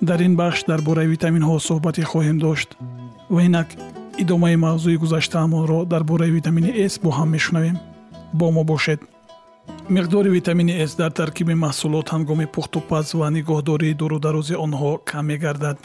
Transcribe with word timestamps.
дар 0.00 0.20
ин 0.20 0.36
бахш 0.36 0.64
дар 0.64 0.80
бораи 0.82 1.06
витаминҳо 1.14 1.58
суҳбате 1.58 2.02
хоҳем 2.02 2.38
дошт. 2.38 2.68
Ва 3.30 3.42
инак 3.42 3.68
идомаи 4.18 4.56
мавзӯи 4.56 4.96
гузаштаамонро 4.96 5.84
дар 5.84 6.02
бораи 6.04 6.30
витамини 6.30 6.70
с 6.88 6.98
бо 7.02 7.10
ҳам 7.10 7.28
мешунавем. 7.34 7.76
Бо 8.32 8.50
мо 8.50 8.64
бошед. 8.64 9.00
Миқдори 9.88 10.30
витамини 10.38 10.86
с 10.86 10.94
дар 10.94 11.10
таркиби 11.10 11.54
маҳсулот 11.54 12.06
ҳангоми 12.14 12.46
пухтупаз 12.54 13.14
ва 13.14 13.30
нигоҳдории 13.36 13.94
дурударози 14.00 14.54
онҳо 14.66 14.90
кам 15.04 15.26
мегардад. 15.26 15.76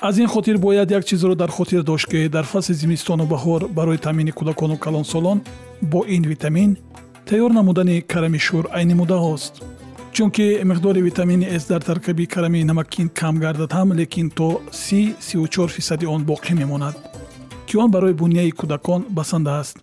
Аз 0.00 0.18
ин 0.18 0.26
хотир 0.26 0.58
бояд 0.58 0.90
як 0.90 1.04
чизро 1.04 1.34
дар 1.34 1.50
хотир 1.50 1.82
дошт 1.82 2.06
ки 2.10 2.28
дар 2.28 2.44
фасли 2.44 2.74
зимистону 2.74 3.24
баҳор 3.26 3.68
барои 3.68 3.98
таъмини 3.98 4.32
кӯдакону 4.38 4.76
калонсолон 4.78 5.38
бо 5.82 6.04
ин 6.16 6.22
витамин 6.22 6.76
тайёр 7.28 7.52
намудани 7.52 8.02
карами 8.02 8.38
шӯр 8.38 8.64
айни 8.78 8.94
муддаҳост 8.94 9.54
чунки 10.16 10.62
миқдори 10.64 11.02
витамини 11.02 11.58
с 11.58 11.66
дар 11.66 11.82
таркиби 11.82 12.26
карами 12.26 12.64
намакин 12.64 13.08
кам 13.08 13.38
гардад 13.38 13.72
ҳам 13.72 13.92
лекин 13.92 14.30
то 14.30 14.62
34 14.72 15.68
фисади 15.68 16.06
он 16.06 16.24
боқӣ 16.24 16.54
мемонад. 16.54 16.96
Ки 17.66 17.76
он 17.76 17.90
барои 17.90 18.14
буняи 18.14 18.50
кӯдакон 18.50 19.04
басанда 19.10 19.60
аст. 19.60 19.76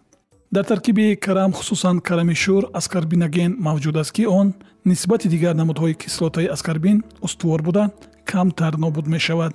Дар 0.51 0.65
таркиби 0.65 1.15
карам 1.15 1.53
хусусан 1.53 1.99
карами 1.99 2.33
шӯр 2.33 2.63
аскарбиноген 2.73 3.51
мавҷуд 3.59 3.95
аст 3.99 4.11
ки 4.11 4.25
он 4.25 4.53
нисбати 4.85 5.27
дигар 5.29 5.55
намудҳои 5.55 5.93
кислотаи 5.93 6.47
аскарбин 6.47 7.03
устувор 7.21 7.61
буда 7.61 7.91
камтар 8.25 8.73
нобуд 8.77 9.07
мешавад. 9.07 9.53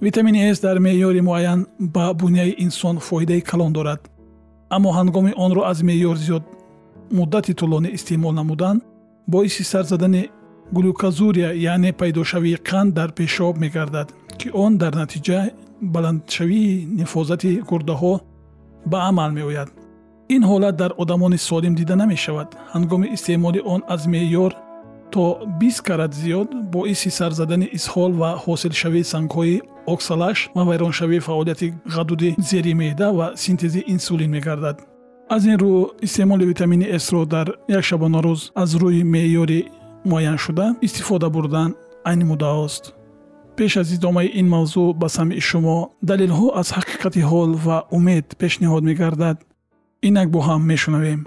Витамини 0.00 0.52
с 0.54 0.58
дар 0.60 0.78
меъёри 0.80 1.20
муайян 1.20 1.66
ба 1.78 2.12
буняи 2.12 2.56
инсон 2.58 2.98
фоидаи 2.98 3.40
калон 3.40 3.72
дорад. 3.72 4.00
Аммо 4.68 4.90
ҳангоми 4.98 5.32
онро 5.36 5.62
аз 5.62 5.82
меъёр 5.82 6.16
зиёд 6.16 6.42
муддати 7.12 7.52
тӯлонӣ 7.54 7.88
истеъмол 7.96 8.32
намуданд 8.32 8.82
боиси 9.28 9.64
сар 9.64 9.84
задани 9.84 10.28
глюказурия 10.72 11.52
яъне 11.54 11.92
пайдошавии 11.92 12.56
қанд 12.56 12.92
дар 12.92 13.12
пешоб 13.12 13.56
мегардад 13.58 14.14
ки 14.38 14.50
он 14.54 14.78
дар 14.78 14.92
натиҷа 14.94 15.50
баландшавии 15.82 16.86
нифозати 16.98 17.62
гурдаҳо 17.70 18.20
ба 18.86 18.98
амал 19.08 19.30
меояд. 19.30 19.68
Ин 20.34 20.42
ҳолат 20.50 20.76
дар 20.76 20.92
одамони 21.02 21.38
солим 21.38 21.74
дида 21.74 21.96
намешавад. 21.96 22.48
Ҳангоми 22.74 23.12
истеъмоли 23.14 23.60
он 23.64 23.80
аз 23.94 24.06
меъёр 24.06 24.52
то 25.12 25.40
бист 25.60 25.80
карат 25.82 26.12
зиёд 26.14 26.48
боиси 26.72 27.10
сар 27.10 27.32
задани 27.32 27.66
изҳол 27.78 28.12
ва 28.20 28.30
ҳосилшавии 28.44 29.08
сангҳои 29.12 29.62
оксалаш 29.86 30.38
ва 30.56 30.62
вайроншавии 30.64 31.24
фаъолияти 31.28 31.74
ғадуди 31.96 32.34
зери 32.38 32.74
меъда 32.74 33.08
ва 33.18 33.26
синтези 33.36 33.84
инсулин 33.94 34.30
мегардад 34.30 34.76
аз 35.30 35.44
ин 35.44 35.56
рӯ 35.62 36.02
истеъмоли 36.02 36.46
витамини 36.46 37.00
сро 37.00 37.26
дар 37.26 37.48
як 37.68 37.84
шабонарӯз 37.84 38.40
аз 38.62 38.70
рӯи 38.80 39.02
меъёри 39.12 39.60
муайяншуда 40.10 40.66
истифода 40.86 41.28
бурдан 41.30 41.70
айни 42.04 42.24
муддаҳост 42.24 42.84
пеш 43.56 43.76
аз 43.76 43.88
идомаи 43.96 44.28
ин 44.40 44.46
мавзӯъ 44.54 44.94
ба 45.00 45.08
самъи 45.08 45.40
шумо 45.48 45.76
далелҳо 46.08 46.46
аз 46.60 46.68
ҳақиқати 46.76 47.20
ҳол 47.30 47.50
ва 47.64 47.78
умед 47.96 48.26
пешниҳод 48.40 48.82
мегардад. 48.90 49.36
Инак 50.08 50.28
бо 50.34 50.40
ҳам 50.48 50.62
мешунавем. 50.72 51.20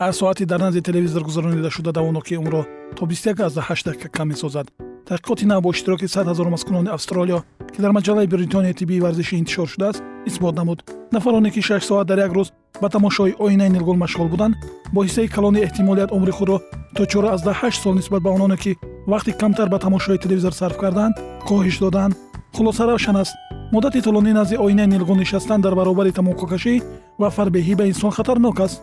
Ҳар 0.00 0.12
соати 0.20 0.44
дар 0.50 0.60
назди 0.66 0.80
телевизор 0.88 1.22
гузаронида 1.28 1.70
шуда 1.76 1.90
давоноки 1.92 2.34
умро 2.42 2.62
то 2.96 3.02
28 3.06 3.84
дақиқа 3.88 4.08
кам 4.16 4.28
месозад 4.28 4.66
таҳқиқоти 5.10 5.44
нав 5.46 5.62
бо 5.62 5.70
иштироки 5.70 6.06
100 6.08 6.24
ҳазор 6.30 6.48
маскунони 6.48 6.88
австралиё 6.88 7.42
ки 7.74 7.82
дар 7.82 7.92
маҷаллаи 7.98 8.26
бритонияи 8.26 8.74
тиббии 8.74 9.00
варзишӣ 9.00 9.34
интишор 9.36 9.68
шудааст 9.68 10.02
исбот 10.26 10.54
намуд. 10.54 10.78
Нафароне 11.12 11.50
ки 11.50 11.60
6 11.60 11.80
соат 11.88 12.06
дар 12.06 12.18
як 12.18 12.32
рӯз 12.32 12.48
ба 12.82 12.88
тамошои 12.88 13.34
оинаи 13.38 13.70
нилгул 13.70 13.96
машғул 13.96 14.28
буданд 14.28 14.54
бо 14.92 15.02
ҳиссаи 15.04 15.28
калони 15.28 15.64
эҳтимолият 15.66 16.10
умри 16.12 16.30
худро 16.30 16.60
то 16.94 17.02
48 17.06 17.82
сол 17.82 17.94
нисбат 17.94 18.22
ба 18.22 18.30
ононе 18.30 18.56
ки 18.56 18.76
вақти 19.06 19.32
камтар 19.40 19.68
ба 19.68 19.78
тамошои 19.78 20.18
телевизор 20.18 20.52
сарф 20.52 20.76
карданд 20.76 21.14
коҳиш 21.48 21.78
доданд. 21.80 22.14
Хулоса 22.54 22.86
равшан 22.86 23.16
аст. 23.16 23.34
Муддати 23.72 24.00
тӯлонӣ 24.00 24.32
назди 24.32 24.56
оинаи 24.56 24.86
нилгул 24.86 25.16
нишастан 25.16 25.60
дар 25.60 25.74
баробари 25.74 26.12
тамококашӣ 26.12 26.82
ва 27.20 27.28
фарбеҳӣ 27.36 27.74
ба 27.80 27.84
инсон 27.90 28.10
хатарнок 28.10 28.60
аст. 28.60 28.78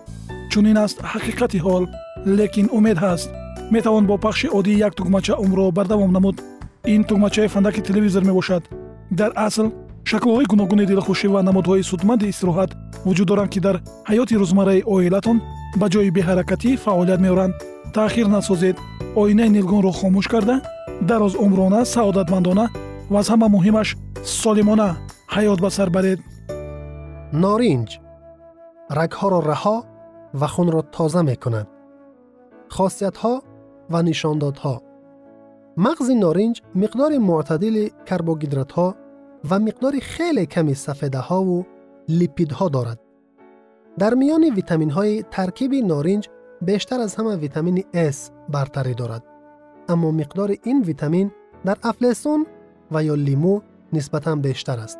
Чунин 0.51 0.77
аст 0.77 0.97
ҳақиқати 1.11 1.59
ҳол 1.65 1.83
лекин 2.25 2.67
умед 2.77 2.97
ҳаст 2.97 3.29
метавон 3.71 4.05
бо 4.07 4.17
пахши 4.17 4.47
оддии 4.47 4.77
як 4.77 4.95
тугмача 4.95 5.35
умрро 5.35 5.71
бардавом 5.71 6.11
намуд. 6.11 6.41
Ин 6.85 7.03
тугмачаи 7.03 7.47
фандаки 7.47 7.81
телевизор 7.81 8.23
мебошад. 8.23 8.63
Дар 9.11 9.31
асл 9.35 9.67
шаклҳои 10.09 10.45
гуногуни 10.51 10.85
дилхушӣ 10.85 11.27
ва 11.27 11.41
намудҳои 11.47 11.83
судманди 11.91 12.29
истироҳат 12.31 12.71
вуҷуд 13.05 13.27
доранд 13.27 13.49
ки 13.53 13.59
дар 13.59 13.75
ҳаёти 14.09 14.39
рӯзмарраи 14.41 14.85
оилатон 14.93 15.37
ба 15.79 15.85
ҷои 15.93 16.09
беҳаракатӣ 16.17 16.77
фаъолият 16.83 17.21
меоранд. 17.25 17.53
Таъхир 17.93 18.27
насозед 18.35 18.77
оинаи 19.21 19.49
нилгунро 19.49 19.91
хомӯш 19.99 20.27
карда 20.33 20.55
дароз 21.09 21.33
умрона 21.45 21.85
саодатмандона 21.85 22.65
ва 23.11 23.19
аз 23.19 23.27
ҳама 23.31 23.47
муҳимаш 23.55 23.87
солимона 24.41 24.89
ҳаёт 25.35 25.59
ба 25.65 25.69
сар 25.77 25.89
баред. 25.95 26.19
Норинҷ. 27.43 27.89
Рагҳоро 28.99 29.39
раҳо 29.51 29.77
ва 30.39 30.47
хунро 30.53 30.81
тоза 30.95 31.21
мекунад. 31.29 31.67
Хосиятҳо 32.75 33.33
و 33.89 34.01
نشاندادها 34.01 34.81
مغز 35.77 36.09
نارنج 36.11 36.61
مقدار 36.75 37.17
معتدل 37.17 37.87
کربوهیدرات 38.05 38.71
ها 38.71 38.95
و 39.49 39.59
مقدار 39.59 39.99
خیلی 40.01 40.45
کمی 40.45 40.73
سفیده 40.73 41.19
ها 41.19 41.43
و 41.43 41.65
لیپید 42.09 42.51
ها 42.51 42.69
دارد. 42.69 42.99
در 43.99 44.13
میان 44.13 44.43
ویتامین 44.43 44.89
های 44.89 45.23
ترکیب 45.31 45.73
نارنج 45.73 46.29
بیشتر 46.61 46.99
از 46.99 47.15
همه 47.15 47.35
ویتامین 47.35 47.83
S 47.93 48.15
برتری 48.49 48.93
دارد. 48.93 49.23
اما 49.89 50.11
مقدار 50.11 50.55
این 50.63 50.81
ویتامین 50.81 51.31
در 51.65 51.77
افلسون 51.83 52.45
و 52.91 53.03
یا 53.03 53.15
لیمو 53.15 53.61
نسبتا 53.93 54.35
بیشتر 54.35 54.79
است. 54.79 54.99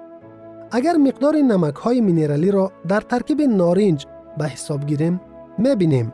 اگر 0.72 0.94
مقدار 0.94 1.36
نمک 1.36 1.76
های 1.76 2.02
مینرالی 2.02 2.52
را 2.52 2.72
در 2.88 3.02
ترکیب 3.02 3.42
نارنج 3.42 4.06
به 4.38 4.46
حساب 4.46 4.86
گیریم، 4.86 5.22
می‌بینیم 5.58 6.14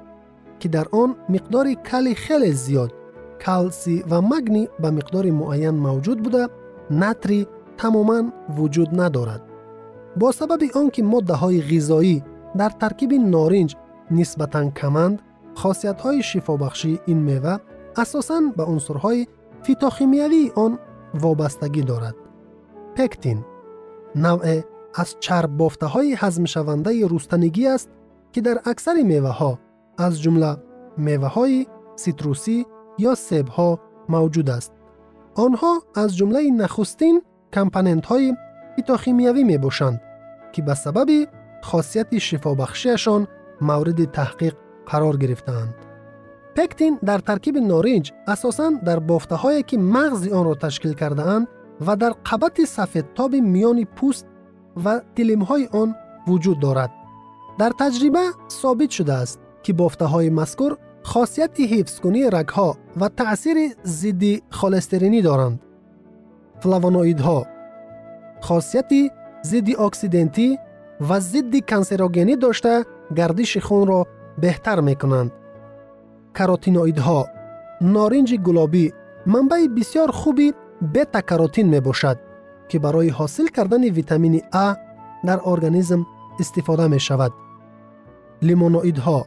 که 0.63 0.69
در 0.69 0.87
آن 0.91 1.15
مقدار 1.29 1.73
کلی 1.73 2.15
خیلی 2.15 2.51
زیاد 2.51 2.93
کلسی 3.41 4.03
و 4.09 4.21
مگنی 4.21 4.69
به 4.79 4.91
مقدار 4.91 5.31
معین 5.31 5.69
موجود 5.69 6.23
بوده 6.23 6.47
نتری 6.91 7.47
تماما 7.77 8.23
وجود 8.57 9.01
ندارد. 9.01 9.41
با 10.19 10.31
سبب 10.31 10.59
آنکه 10.75 11.03
ماده 11.03 11.33
های 11.33 11.61
غذایی 11.61 12.23
در 12.57 12.69
ترکیب 12.69 13.13
نارنج 13.13 13.75
نسبتا 14.11 14.69
کمند 14.69 15.21
خاصیت 15.55 16.01
های 16.01 16.23
شفابخشی 16.23 16.99
این 17.05 17.17
میوه 17.17 17.57
اساسا 17.97 18.41
به 18.57 18.63
عنصرهای 18.63 19.27
فیتاخیمیوی 19.63 20.51
آن 20.55 20.79
وابستگی 21.13 21.81
دارد. 21.81 22.15
پکتین 22.95 23.45
نوع 24.15 24.61
از 24.95 25.15
چرب 25.19 25.57
بافته 25.57 25.85
های 25.85 26.15
هضم 26.19 26.45
شونده 26.45 27.07
رستنگی 27.07 27.67
است 27.67 27.89
که 28.31 28.41
در 28.41 28.59
اکثر 28.65 28.93
میوه 28.93 29.29
ها 29.29 29.59
از 29.97 30.21
جمله 30.21 30.57
میوه 30.97 31.27
های 31.27 31.67
سیتروسی 31.95 32.65
یا 32.97 33.15
سیب 33.15 33.47
ها 33.47 33.79
موجود 34.09 34.49
است. 34.49 34.73
آنها 35.35 35.81
از 35.95 36.17
جمله 36.17 36.51
نخستین 36.51 37.21
کمپننت 37.53 38.05
های 38.05 38.33
فیتوشیمیایی 38.75 39.43
می 39.43 39.57
باشند 39.57 40.01
که 40.51 40.61
به 40.61 40.73
سبب 40.73 41.27
خاصیت 41.63 42.17
شفابخشیشان 42.17 43.27
مورد 43.61 44.11
تحقیق 44.11 44.55
قرار 44.85 45.17
گرفتند. 45.17 45.75
پکتین 46.55 46.99
در 47.05 47.17
ترکیب 47.17 47.57
نارنج 47.57 48.11
اساساً 48.27 48.71
در 48.85 48.99
بافته 48.99 49.35
هایی 49.35 49.63
که 49.63 49.77
مغز 49.77 50.27
آن 50.27 50.45
را 50.45 50.55
تشکیل 50.55 50.93
کرده 50.93 51.21
اند 51.21 51.47
و 51.87 51.95
در 51.95 52.09
قبط 52.09 52.61
سفیدتاب 52.61 53.35
میان 53.35 53.83
پوست 53.83 54.27
و 54.85 55.01
تلیم 55.15 55.43
های 55.43 55.69
آن 55.71 55.95
وجود 56.27 56.59
دارد. 56.59 56.91
در 57.59 57.71
تجربه 57.79 58.19
ثابت 58.49 58.89
شده 58.89 59.13
است 59.13 59.42
که 59.63 59.73
بافته 59.73 60.05
های 60.05 60.29
مذکور 60.29 60.77
خاصیت 61.03 61.59
حفظ 61.59 61.99
کنی 61.99 62.29
رگها 62.29 62.77
و 62.99 63.09
تأثیر 63.09 63.57
ضد 63.85 64.23
خالسترینی 64.49 65.21
دارند. 65.21 65.59
فلاوانوئیدها 66.59 67.45
خاصیت 68.41 68.91
ضد 69.45 69.79
اکسیدنتی 69.79 70.59
و 71.09 71.19
ضد 71.19 71.65
کنسروگنی 71.69 72.35
داشته 72.35 72.85
گردش 73.15 73.57
خون 73.57 73.87
را 73.87 74.07
بهتر 74.37 74.79
می 74.79 74.95
کنند. 74.95 75.31
ها 76.97 77.27
نارنج 77.81 78.35
گلابی 78.35 78.93
منبع 79.25 79.67
بسیار 79.77 80.11
خوبی 80.11 80.53
بتا 80.93 81.21
کاروتین 81.21 81.69
می 81.69 81.79
باشد 81.79 82.19
که 82.67 82.79
برای 82.79 83.09
حاصل 83.09 83.47
کردن 83.47 83.83
ویتامین 83.83 84.39
A 84.39 84.77
در 85.25 85.39
ارگانیسم 85.45 86.05
استفاده 86.39 86.87
می 86.87 86.99
شود. 86.99 87.31
لیمونوئیدها 88.41 89.25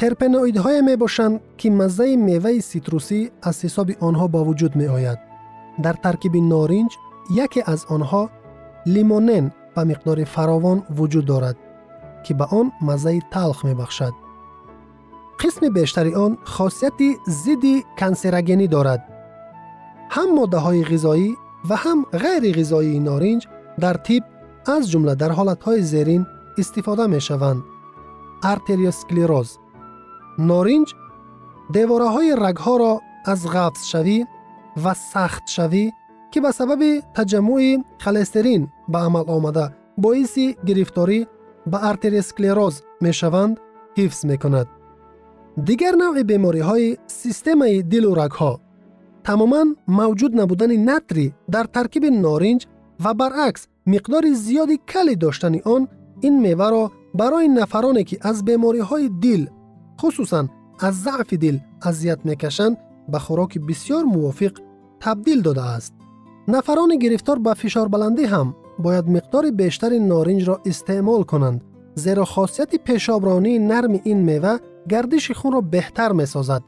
терпеноидҳое 0.00 0.80
мебошанд 0.90 1.36
ки 1.58 1.68
маззаи 1.80 2.14
меваи 2.28 2.60
ситрусӣ 2.70 3.20
аз 3.48 3.56
ҳисоби 3.64 3.94
онҳо 4.08 4.26
ба 4.34 4.40
вуҷуд 4.48 4.72
меояд. 4.82 5.18
Дар 5.84 5.96
таркиби 6.04 6.40
норинҷ 6.52 6.92
яке 7.44 7.60
аз 7.74 7.80
онҳо 7.96 8.22
лимонен 8.94 9.44
ба 9.74 9.82
миқдори 9.90 10.24
фаровон 10.34 10.78
вуҷуд 10.96 11.26
дорад 11.32 11.56
ки 12.24 12.32
ба 12.38 12.46
он 12.60 12.66
маззаи 12.88 13.20
талх 13.34 13.58
мебахшад. 13.68 14.14
Қисми 15.40 15.68
бештари 15.78 16.12
он 16.24 16.32
хосияти 16.54 17.08
зидди 17.42 17.74
кансерогенӣ 18.00 18.66
дорад. 18.76 19.00
Ҳам 20.14 20.28
моддаҳои 20.38 20.82
ғизоӣ 20.92 21.28
ва 21.68 21.76
ҳам 21.84 21.98
ғайри 22.22 22.50
ғизоии 22.58 23.04
норинҷ 23.08 23.42
дар 23.82 23.96
тиб 24.06 24.22
аз 24.74 24.82
ҷумла 24.92 25.14
дар 25.22 25.32
ҳолатҳои 25.38 25.82
зерин 25.92 26.22
истифода 26.62 27.04
мешаванд. 27.14 27.60
Артериосклероз 28.52 29.48
норинҷ 30.38 30.88
девораҳои 31.76 32.32
рагҳоро 32.44 32.92
аз 33.32 33.40
ғафзшавӣ 33.54 34.18
ва 34.82 34.92
сахтшавӣ 35.12 35.84
ки 36.32 36.38
ба 36.44 36.50
сабаби 36.58 36.90
таҷаммӯи 37.16 37.72
холестерин 38.04 38.62
ба 38.92 38.98
амал 39.06 39.26
омада 39.36 39.66
боиси 40.04 40.46
гирифторӣ 40.68 41.20
ба 41.72 41.78
артериосклероз 41.90 42.74
мешаванд 43.04 43.54
ҳифз 43.98 44.20
мекунад. 44.30 44.68
Дигар 45.68 45.94
навъи 46.04 46.24
бемориҳои 46.32 46.96
системаи 47.22 47.82
дилу 47.92 48.12
рагҳо 48.22 48.52
тамоман 49.26 49.68
мавҷуд 49.98 50.32
набудани 50.40 50.78
натри 50.90 51.26
дар 51.54 51.66
таркиби 51.76 52.10
норинҷ 52.24 52.62
ва 53.04 53.12
баръакс 53.20 53.62
миқдори 53.92 54.32
зиёди 54.44 54.76
калӣ 54.92 55.14
доштани 55.24 55.60
он 55.74 55.82
ин 56.26 56.34
меваро 56.46 56.84
барои 57.20 57.48
нафароне 57.58 58.02
ки 58.08 58.16
аз 58.30 58.36
бемориҳои 58.48 59.08
дил 59.24 59.42
хусусан 60.01 60.45
аз 60.87 60.95
заъфи 60.95 61.37
дил 61.43 61.57
азият 61.89 62.25
мекашанд 62.25 62.77
ба 63.11 63.19
хӯроки 63.25 63.59
бисьёр 63.67 64.03
мувофиқ 64.15 64.53
табдил 65.03 65.39
додааст 65.47 65.93
нафарони 66.53 66.97
гирифтор 67.03 67.37
ба 67.45 67.53
фишорбаландӣ 67.61 68.25
ҳам 68.33 68.49
бояд 68.85 69.05
миқдори 69.15 69.51
бештари 69.61 69.99
норинҷро 70.11 70.55
истеъмол 70.71 71.23
кунанд 71.31 71.59
зеро 72.03 72.25
хосияти 72.33 72.77
пешобронии 72.87 73.63
нарми 73.71 73.99
ин 74.11 74.19
мева 74.29 74.53
гардиши 74.91 75.33
хунро 75.39 75.61
беҳтар 75.73 76.11
месозад 76.21 76.63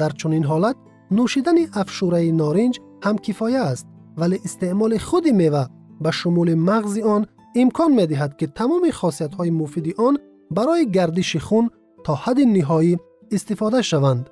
дар 0.00 0.12
чунин 0.20 0.44
ҳолат 0.50 0.76
нӯшидани 1.16 1.64
афшураи 1.80 2.30
норинҷ 2.42 2.74
ҳам 3.04 3.16
кифоя 3.24 3.62
аст 3.72 3.86
вале 4.20 4.36
истеъмоли 4.46 4.98
худи 5.08 5.32
мева 5.42 5.64
ба 6.02 6.10
шумули 6.18 6.54
мағзи 6.68 7.02
он 7.14 7.22
имкон 7.62 7.90
медиҳад 8.00 8.32
ки 8.38 8.46
тамоми 8.58 8.90
хосиятҳои 9.00 9.56
муфиди 9.60 9.92
он 10.06 10.14
барои 10.56 10.84
гардиши 10.96 11.38
хун 11.46 11.66
تا 12.03 12.15
حد 12.15 12.39
نهایی 12.39 12.97
استفاده 13.31 13.81
شوند. 13.81 14.29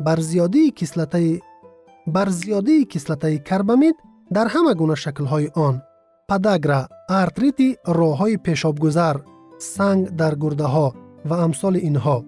بر 0.00 0.20
زیادی 0.20 0.70
کسلته 0.70 1.40
بر 2.06 2.28
زیادی 2.28 2.84
کسلته 2.84 3.38
کربامید 3.38 3.96
در 4.32 4.46
همه 4.46 4.74
گونه 4.74 4.94
شکل‌های 4.94 5.50
آن 5.54 5.82
پداگرا، 6.28 6.88
راه 7.86 8.18
های 8.18 8.36
پیشابگذر، 8.36 9.16
سنگ 9.58 10.08
در 10.08 10.34
گرده 10.34 10.64
ها 10.64 10.94
و 11.24 11.34
امثال 11.34 11.76
اینها 11.76 12.24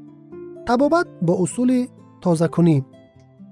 تبابت 0.67 1.07
با 1.23 1.43
اصول 1.43 1.87
تازه 2.21 2.49
کنی 2.49 2.85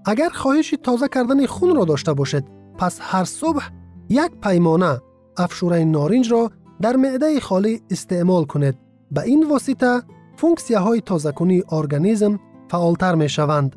اگر 0.06 0.28
خواهش 0.28 0.74
تازه 0.82 1.08
کردن 1.08 1.46
خون 1.46 1.76
را 1.76 1.84
داشته 1.84 2.12
باشد 2.12 2.44
پس 2.78 2.98
هر 3.02 3.24
صبح 3.24 3.68
یک 4.08 4.30
پیمانه 4.42 5.00
افشوره 5.36 5.84
نارنج 5.84 6.32
را 6.32 6.50
در 6.80 6.96
معده 6.96 7.40
خالی 7.40 7.82
استعمال 7.90 8.44
کنید 8.44 8.78
به 9.10 9.22
این 9.22 9.48
واسطه 9.48 10.02
функсияҳои 10.40 11.00
тозакунии 11.10 11.66
организм 11.78 12.32
фаъолтар 12.70 13.14
мешаванд 13.22 13.70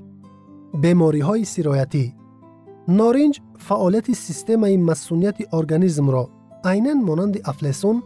бемориҳои 0.83 1.49
сироятӣ. 1.53 2.05
Норинҷ 2.99 3.35
фаъолияти 3.67 4.13
системаи 4.25 4.77
масунияти 4.89 5.43
организмро 5.59 6.23
айнан 6.71 6.99
монанди 7.07 7.39
афлесун 7.51 7.97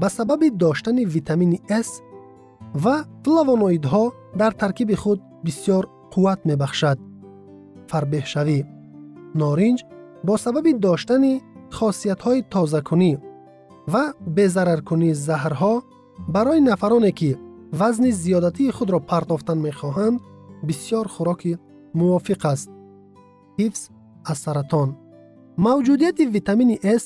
ба 0.00 0.08
сабаби 0.16 0.48
доштани 0.62 1.04
витамини 1.14 1.58
с 1.86 1.88
ва 2.84 2.96
флавоноидҳо 3.24 4.04
дар 4.40 4.52
таркиби 4.62 4.96
худ 5.02 5.20
бисьёр 5.44 5.84
қувват 6.12 6.40
мебахшад. 6.48 6.98
Фарбеҳшавӣ. 7.90 8.58
Норинҷ 9.40 9.80
бо 10.26 10.34
сабаби 10.44 10.72
доштани 10.86 11.32
хосиятҳои 11.76 12.40
тозакунӣ 12.52 13.12
ва 13.92 14.04
безараркунии 14.36 15.18
заҳрҳо 15.26 15.74
барои 16.34 16.60
нафароне 16.70 17.12
ки 17.18 17.30
وزن 17.78 18.10
زیادتی 18.10 18.72
خود 18.72 18.90
را 18.90 18.98
پرداختن 18.98 19.58
می‌خواهند 19.58 20.20
بسیار 20.68 21.06
خوراک 21.06 21.58
موافق 21.94 22.46
است 22.46 22.70
حفظ 23.58 23.88
از 24.24 24.38
سرطان 24.38 24.96
موجودیت 25.58 26.20
ویتامین 26.20 26.76
S 26.76 27.04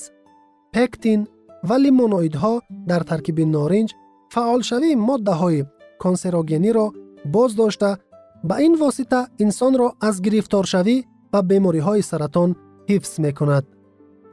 پکتین 0.72 1.26
و 1.64 1.72
لیمونویدها 1.72 2.62
در 2.86 3.00
ترکیب 3.00 3.40
نارنج 3.40 3.94
فعال 4.30 4.62
شوی 4.62 4.94
ماده 4.94 5.30
های 5.30 5.64
کانسراغینی 5.98 6.72
را 6.72 6.92
باز 7.32 7.56
داشته 7.56 7.96
به 8.44 8.56
این 8.56 8.74
واسطه 8.74 9.26
انسان 9.38 9.78
را 9.78 9.94
از 10.00 10.22
گرفتار 10.22 10.64
شوی 10.64 11.04
و 11.32 11.42
بیماری 11.42 11.78
های 11.78 12.02
سرطان 12.02 12.56
حفظ 12.88 13.20
می 13.20 13.32
کند. 13.32 13.66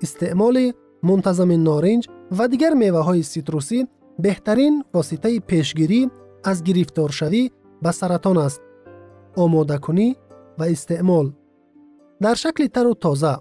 استعمال 0.01 0.71
منتظم 1.03 1.63
نارنج 1.63 2.07
و 2.37 2.47
دیگر 2.47 2.73
میوه 2.73 2.99
های 2.99 3.23
سیتروسی 3.23 3.87
بهترین 4.19 4.83
واسطه 4.93 5.39
پیشگیری 5.39 6.09
аз 6.43 6.57
гирифторшавӣ 6.67 7.43
ба 7.83 7.91
саратон 7.99 8.37
аст. 8.47 8.61
омодакунӣ 9.43 10.07
ва 10.59 10.65
истеъмол. 10.75 11.27
Дар 12.23 12.35
шакли 12.43 12.67
тару 12.75 12.93
тоза 13.03 13.33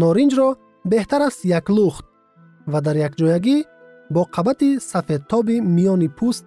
норинҷро 0.00 0.48
беҳтар 0.90 1.22
аст 1.28 1.40
як 1.58 1.66
лухт 1.76 2.04
ва 2.72 2.78
дар 2.86 2.96
якҷоягӣ 3.08 3.56
бо 4.14 4.22
қабати 4.34 4.68
сафедтоби 4.90 5.56
миёни 5.76 6.08
пӯст 6.18 6.44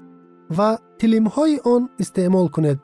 ва 0.57 0.69
тилимҳои 0.99 1.55
он 1.73 1.81
истеъмол 2.03 2.47
кунед 2.55 2.79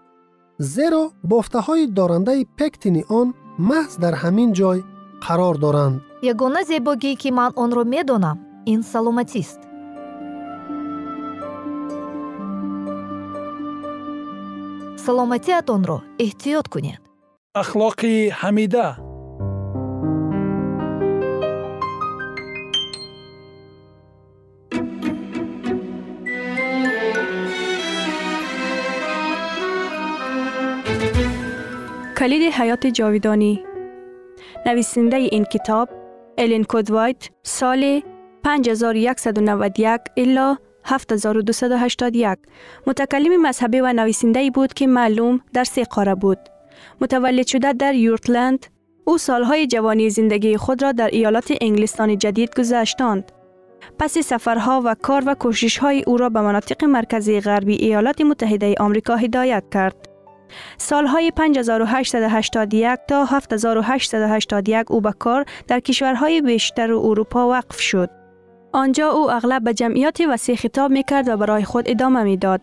зеро 0.75 1.03
бофтаҳои 1.31 1.91
дорандаи 1.97 2.47
пектини 2.59 3.03
он 3.19 3.27
маҳз 3.69 3.93
дар 4.03 4.13
ҳамин 4.23 4.49
ҷой 4.59 4.79
қарор 5.25 5.55
доранд. 5.65 5.95
Ягона 6.31 6.61
зебогӣ 6.69 7.11
ки 7.21 7.29
ман 7.39 7.51
онро 7.63 7.83
медонам 7.93 8.37
ин 8.73 8.81
саломатист 8.91 9.59
саломатиатонро 15.04 15.98
эҳтиёт 16.24 16.66
кунед 16.72 17.00
ахлоқи 17.62 18.14
ҳамида 18.40 18.88
کلید 32.18 32.52
حیات 32.58 32.86
جاویدانی 32.86 33.54
نویسنده 34.66 35.16
این 35.16 35.44
کتاب 35.44 35.88
الین 36.38 36.64
کودوایت 36.64 37.30
سال 37.42 38.02
5191 38.44 40.00
الا 40.16 40.56
7281 40.85 42.37
متکلم 42.87 43.41
مذهبی 43.41 43.79
و 43.79 43.93
نویسنده 43.93 44.51
بود 44.51 44.73
که 44.73 44.87
معلوم 44.87 45.41
در 45.53 45.63
سه 45.63 45.83
قاره 45.83 46.15
بود. 46.15 46.39
متولد 47.01 47.47
شده 47.47 47.73
در 47.73 47.95
یورتلند، 47.95 48.65
او 49.05 49.17
سالهای 49.17 49.67
جوانی 49.67 50.09
زندگی 50.09 50.57
خود 50.57 50.83
را 50.83 50.91
در 50.91 51.07
ایالات 51.07 51.53
انگلستان 51.61 52.17
جدید 52.17 52.55
گذشتاند. 52.55 53.31
پس 53.99 54.17
سفرها 54.17 54.81
و 54.85 54.95
کار 55.01 55.23
و 55.25 55.33
کوشش 55.33 55.77
های 55.77 56.03
او 56.07 56.17
را 56.17 56.29
به 56.29 56.41
مناطق 56.41 56.83
مرکزی 56.83 57.41
غربی 57.41 57.75
ایالات 57.75 58.21
متحده 58.21 58.75
آمریکا 58.79 59.15
هدایت 59.15 59.63
کرد. 59.71 60.09
سالهای 60.77 61.31
5881 61.31 62.99
تا 63.07 63.25
7881 63.25 64.91
او 64.91 65.01
به 65.01 65.11
کار 65.19 65.45
در 65.67 65.79
کشورهای 65.79 66.41
بیشتر 66.41 66.93
اروپا 66.93 67.49
وقف 67.49 67.79
شد. 67.81 68.22
آنجا 68.75 69.09
او 69.09 69.31
اغلب 69.31 69.63
به 69.63 69.73
جمعیت 69.73 70.17
وسیع 70.29 70.55
خطاب 70.55 70.91
می 70.91 71.03
کرد 71.03 71.27
و 71.27 71.37
برای 71.37 71.63
خود 71.63 71.89
ادامه 71.89 72.23
می 72.23 72.37
داد. 72.37 72.61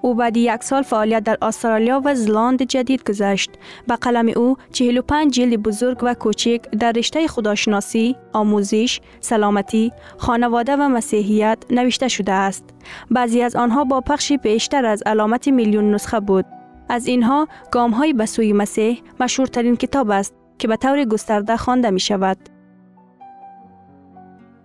او 0.00 0.14
بعد 0.14 0.36
یک 0.36 0.62
سال 0.62 0.82
فعالیت 0.82 1.24
در 1.24 1.38
استرالیا 1.42 2.02
و 2.04 2.14
زلاند 2.14 2.62
جدید 2.62 3.08
گذشت. 3.08 3.50
به 3.86 3.96
قلم 3.96 4.32
او 4.36 4.56
45 4.72 5.34
جلد 5.34 5.62
بزرگ 5.62 5.98
و 6.02 6.14
کوچک 6.14 6.60
در 6.70 6.92
رشته 6.92 7.28
خداشناسی، 7.28 8.16
آموزش، 8.32 9.00
سلامتی، 9.20 9.92
خانواده 10.18 10.76
و 10.76 10.88
مسیحیت 10.88 11.58
نوشته 11.70 12.08
شده 12.08 12.32
است. 12.32 12.64
بعضی 13.10 13.42
از 13.42 13.56
آنها 13.56 13.84
با 13.84 14.00
پخشی 14.00 14.36
بیشتر 14.36 14.84
از 14.84 15.02
علامت 15.06 15.48
میلیون 15.48 15.94
نسخه 15.94 16.20
بود. 16.20 16.44
از 16.88 17.06
اینها 17.06 17.48
گام 17.70 17.90
های 17.90 18.12
به 18.12 18.26
سوی 18.26 18.52
مسیح 18.52 19.02
مشهورترین 19.20 19.76
کتاب 19.76 20.10
است 20.10 20.34
که 20.58 20.68
به 20.68 20.76
طور 20.76 21.04
گسترده 21.04 21.56
خوانده 21.56 21.90
می 21.90 22.00
شود. 22.00 22.51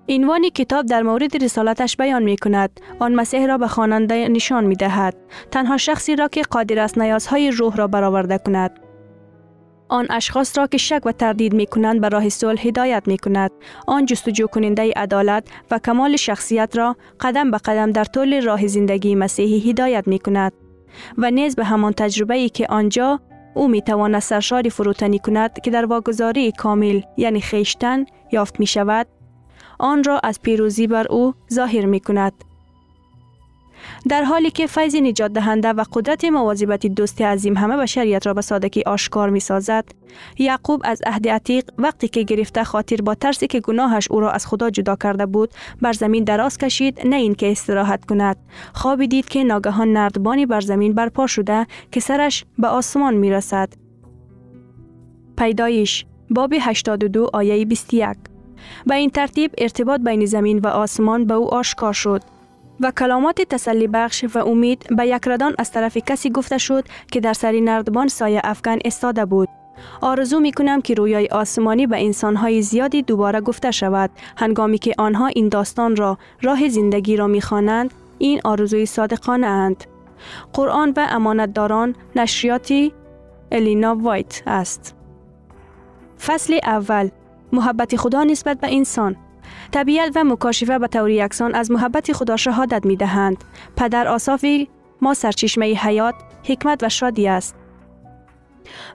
عنوان 0.10 0.50
کتاب 0.50 0.86
در 0.86 1.02
مورد 1.02 1.44
رسالتش 1.44 1.98
بیان 1.98 2.24
می 2.24 2.38
کند. 2.38 2.80
آن 3.00 3.16
مسیح 3.16 3.46
را 3.46 3.58
به 3.58 3.68
خواننده 3.68 4.28
نشان 4.28 4.66
می 4.66 4.76
دهد. 4.76 5.16
تنها 5.52 5.78
شخصی 5.78 6.16
را 6.16 6.28
که 6.28 6.42
قادر 6.42 6.80
است 6.80 6.98
نیازهای 6.98 7.52
روح 7.52 7.76
را 7.76 7.88
برآورده 7.88 8.38
کند. 8.38 8.80
آن 9.90 10.08
اشخاص 10.10 10.58
را 10.58 10.68
که 10.68 10.78
شک 10.78 11.02
و 11.06 11.12
تردید 11.12 11.54
می 11.54 11.66
کنند 11.66 12.02
به 12.02 12.10
راه 12.10 12.30
صلح 12.30 12.68
هدایت 12.68 13.04
می 13.08 13.18
کند. 13.18 13.52
آن 13.88 14.06
جستجو 14.06 14.48
کننده 14.48 14.94
عدالت 14.96 15.44
و 15.72 15.80
کمال 15.80 16.16
شخصیت 16.16 16.78
را 16.78 16.96
قدم 17.20 17.52
به 17.52 17.58
قدم 17.58 17.92
در 17.92 18.04
طول 18.04 18.42
راه 18.42 18.68
زندگی 18.68 19.16
مسیحی 19.16 19.70
هدایت 19.70 20.08
می 20.08 20.20
کند. 20.20 20.54
و 21.18 21.32
نیز 21.32 21.56
به 21.56 21.64
همان 21.64 21.94
تجربه 21.94 22.36
ای 22.36 22.50
که 22.50 22.68
آنجا 22.70 23.20
او 23.54 23.68
می 23.68 23.82
تواند 23.82 24.22
سرشاری 24.22 24.70
فروتنی 24.70 25.20
کند 25.20 25.60
که 25.64 25.72
در 25.72 25.86
واگذاری 25.86 26.52
کامل 26.52 27.02
یعنی 27.18 27.42
خیشتن 27.42 28.06
یافت 28.32 28.60
می 28.60 28.68
شود 28.68 29.08
آن 29.80 30.04
را 30.04 30.20
از 30.24 30.42
پیروزی 30.42 30.88
بر 30.88 31.08
او 31.08 31.34
ظاهر 31.54 31.86
می 31.86 32.00
کند. 32.00 32.34
در 34.10 34.24
حالی 34.24 34.52
که 34.52 34.68
فیض 34.68 34.96
نجات 34.96 35.34
دهنده 35.34 35.70
و 35.70 35.84
قدرت 35.94 36.26
مواظبت 36.26 36.88
دوست 36.88 37.22
عظیم 37.22 37.58
همه 37.58 37.78
بشریت 37.78 38.28
را 38.28 38.34
به 38.34 38.42
سادگی 38.42 38.82
آشکار 38.82 39.30
می 39.30 39.40
سازد 39.40 39.86
یعقوب 40.38 40.82
از 40.86 41.02
عهد 41.06 41.28
عتیق 41.28 41.64
وقتی 41.78 42.08
که 42.08 42.24
گرفته 42.24 42.64
خاطر 42.64 42.96
با 42.96 43.16
ترسی 43.16 43.48
که 43.48 43.60
گناهش 43.60 44.12
او 44.12 44.20
را 44.20 44.32
از 44.32 44.48
خدا 44.48 44.70
جدا 44.70 44.96
کرده 44.96 45.26
بود 45.26 45.50
بر 45.82 45.94
زمین 45.94 46.24
دراز 46.24 46.58
کشید 46.58 47.08
نه 47.08 47.16
اینکه 47.16 47.52
استراحت 47.52 48.06
کند. 48.06 48.38
خوابی 48.74 49.08
دید 49.08 49.28
که 49.30 49.44
ناگهان 49.44 49.94
نردبانی 49.94 50.46
بر 50.46 50.62
زمین 50.62 50.94
برپا 50.94 51.28
شده 51.28 51.68
که 51.92 52.00
سرش 52.00 52.46
به 52.58 52.68
آسمان 52.68 53.14
می 53.14 53.32
رسد 53.32 53.70
پیدایش 55.38 56.06
باب 56.30 56.54
82 56.62 57.30
آیه 57.34 57.66
21 57.66 58.18
به 58.86 58.96
این 58.96 59.10
ترتیب 59.10 59.52
ارتباط 59.58 60.02
بین 60.02 60.26
زمین 60.26 60.60
و 60.60 60.68
آسمان 60.68 61.26
به 61.26 61.34
او 61.34 61.54
آشکار 61.54 61.94
شد 61.94 62.22
و 62.80 62.92
کلامات 62.92 63.42
تسلی 63.42 63.88
بخش 63.88 64.26
و 64.36 64.38
امید 64.38 64.96
به 64.98 65.08
یک 65.08 65.28
ردان 65.28 65.56
از 65.60 65.72
طرف 65.72 65.98
کسی 65.98 66.30
گفته 66.30 66.58
شد 66.58 66.84
که 67.12 67.20
در 67.20 67.34
سری 67.34 67.62
نردبان 67.62 68.08
سایه 68.08 68.42
افغان 68.44 68.80
استاده 68.86 69.26
بود. 69.26 69.50
آرزو 70.02 70.40
می 70.40 70.52
کنم 70.52 70.82
که 70.82 70.94
رویای 70.94 71.28
آسمانی 71.28 71.88
به 71.88 72.06
انسانهای 72.06 72.62
زیادی 72.62 73.02
دوباره 73.02 73.42
گفته 73.42 73.72
شود 73.72 74.10
هنگامی 74.38 74.78
که 74.78 74.94
آنها 74.98 75.28
این 75.28 75.50
داستان 75.50 75.96
را 75.96 76.18
راه 76.42 76.70
زندگی 76.70 77.16
را 77.16 77.28
می 77.28 77.42
خوانند 77.42 77.94
این 78.18 78.42
آرزوی 78.44 78.86
صادقانه 78.86 79.48
اند. 79.48 79.84
قرآن 80.54 80.94
و 80.98 81.08
امانتداران 81.10 81.96
نشریاتی 82.16 82.94
الینا 83.52 83.96
وایت 83.96 84.44
است. 84.48 84.96
فصل 86.26 86.60
اول 86.64 87.10
محبت 87.52 87.96
خدا 87.96 88.24
نسبت 88.24 88.60
به 88.60 88.76
انسان 88.76 89.16
طبیعت 89.72 90.12
و 90.16 90.24
مکاشفه 90.24 90.80
به 90.80 90.88
طور 90.88 91.10
یکسان 91.10 91.56
از 91.56 91.72
محبت 91.72 92.14
خدا 92.14 92.38
شهادت 92.38 92.86
می 92.86 92.96
دهند. 92.96 93.44
پدر 93.76 94.08
آصافی 94.08 94.70
ما 95.02 95.14
سرچشمه 95.14 95.66
حیات، 95.66 96.16
حکمت 96.44 96.84
و 96.84 96.90
شادی 96.90 97.28
است. 97.28 97.56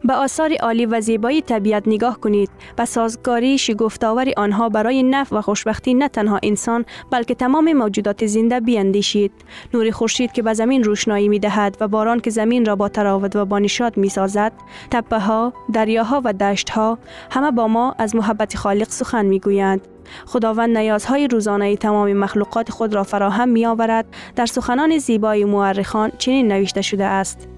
به 0.05 0.15
آثار 0.15 0.55
عالی 0.55 0.87
و 0.87 1.01
زیبایی 1.01 1.43
طبیعت 1.43 1.83
نگاه 1.87 2.21
کنید 2.21 2.51
و 2.79 2.87
سازگاری 2.87 3.59
شگفتآور 3.59 4.33
آنها 4.37 4.69
برای 4.69 5.03
نفع 5.03 5.37
و 5.37 5.41
خوشبختی 5.41 5.95
نه 5.95 6.09
تنها 6.09 6.41
انسان 6.43 6.85
بلکه 7.11 7.35
تمام 7.35 7.73
موجودات 7.73 8.27
زنده 8.27 8.61
بیاندیشید. 8.61 9.33
نور 9.75 9.91
خورشید 9.91 10.33
که 10.33 10.43
به 10.43 10.55
زمین 10.55 10.85
روشنایی 10.85 11.29
می 11.29 11.39
دهد 11.39 11.77
و 11.81 11.89
باران 11.89 12.21
که 12.21 12.31
زمین 12.31 12.65
را 12.65 12.77
با 12.77 12.89
تراوت 12.89 13.37
و 13.37 13.45
با 13.45 13.59
نشاط 13.59 13.99
می 13.99 14.09
سازد 14.09 14.53
تپه 14.91 15.19
ها 15.19 15.53
دریاها 15.73 16.23
و 16.25 16.33
دشت 16.33 16.71
ها 16.71 16.99
همه 17.31 17.51
با 17.51 17.69
ما 17.69 17.95
از 17.99 18.17
محبت 18.17 18.57
خالق 18.57 18.89
سخن 18.89 19.27
می 19.27 19.41
گویند 19.41 19.89
خداوند 20.27 20.79
نیازهای 20.79 21.29
روزانه 21.29 21.77
تمام 21.77 22.13
مخلوقات 22.13 22.71
خود 22.71 22.95
را 22.95 23.03
فراهم 23.03 23.49
می 23.49 23.67
آورد 23.67 24.07
در 24.37 24.47
سخنان 24.47 24.99
زیبای 24.99 25.45
مورخان 25.45 26.13
چنین 26.19 26.53
نوشته 26.53 26.83
شده 26.83 27.05
است 27.05 27.49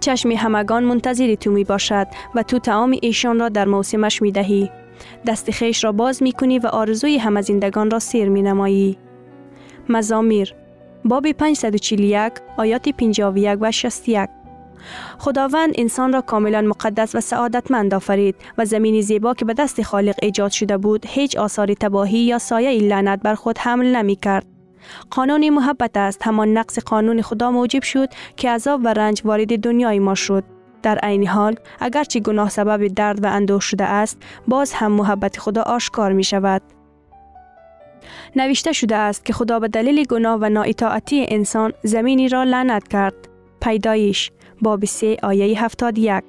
چشم 0.00 0.30
همگان 0.30 0.84
منتظر 0.84 1.34
تو 1.34 1.50
می 1.50 1.64
باشد 1.64 2.06
و 2.34 2.42
تو 2.42 2.58
تعام 2.58 2.96
ایشان 3.02 3.38
را 3.38 3.48
در 3.48 3.64
موسمش 3.64 4.22
می 4.22 4.32
دهی. 4.32 4.70
دست 5.26 5.50
خیش 5.50 5.84
را 5.84 5.92
باز 5.92 6.22
می 6.22 6.32
کنی 6.32 6.58
و 6.58 6.66
آرزوی 6.66 7.18
همه 7.18 7.42
زندگان 7.42 7.90
را 7.90 7.98
سیر 7.98 8.28
می 8.28 8.42
نمایی. 8.42 8.98
مزامیر 9.88 10.54
باب 11.04 11.32
541 11.32 12.32
آیات 12.56 12.88
51 12.88 13.58
و 13.60 13.72
61 13.72 14.28
خداوند 15.18 15.74
انسان 15.78 16.12
را 16.12 16.20
کاملا 16.20 16.62
مقدس 16.62 17.14
و 17.14 17.20
سعادتمند 17.20 17.94
آفرید 17.94 18.36
و 18.58 18.64
زمین 18.64 19.00
زیبا 19.00 19.34
که 19.34 19.44
به 19.44 19.54
دست 19.54 19.82
خالق 19.82 20.14
ایجاد 20.22 20.50
شده 20.50 20.76
بود 20.76 21.06
هیچ 21.08 21.36
آثار 21.36 21.74
تباهی 21.74 22.18
یا 22.18 22.38
سایه 22.38 22.80
لعنت 22.82 23.20
بر 23.22 23.34
خود 23.34 23.58
حمل 23.58 23.96
نمی 23.96 24.16
کرد. 24.16 24.57
قانون 25.10 25.50
محبت 25.50 25.96
است. 25.96 26.22
همان 26.22 26.58
نقص 26.58 26.78
قانون 26.78 27.22
خدا 27.22 27.50
موجب 27.50 27.82
شد 27.82 28.08
که 28.36 28.50
عذاب 28.50 28.80
و 28.84 28.88
رنج 28.88 29.22
وارد 29.24 29.60
دنیای 29.60 29.98
ما 29.98 30.14
شد. 30.14 30.44
در 30.82 30.98
عین 30.98 31.26
حال 31.26 31.56
اگرچه 31.80 32.20
گناه 32.20 32.48
سبب 32.48 32.86
درد 32.86 33.24
و 33.24 33.26
اندوه 33.26 33.60
شده 33.60 33.84
است 33.84 34.18
باز 34.48 34.72
هم 34.72 34.92
محبت 34.92 35.38
خدا 35.38 35.62
آشکار 35.62 36.12
می 36.12 36.24
شود. 36.24 36.62
نوشته 38.36 38.72
شده 38.72 38.96
است 38.96 39.24
که 39.24 39.32
خدا 39.32 39.58
به 39.58 39.68
دلیل 39.68 40.04
گناه 40.04 40.38
و 40.40 40.48
نااطاعتی 40.48 41.26
انسان 41.28 41.72
زمینی 41.82 42.28
را 42.28 42.44
لعنت 42.44 42.88
کرد. 42.88 43.14
پیدایش 43.60 44.30
باب 44.62 44.84
3 44.84 45.16
آیه 45.22 45.64
71 45.64 46.24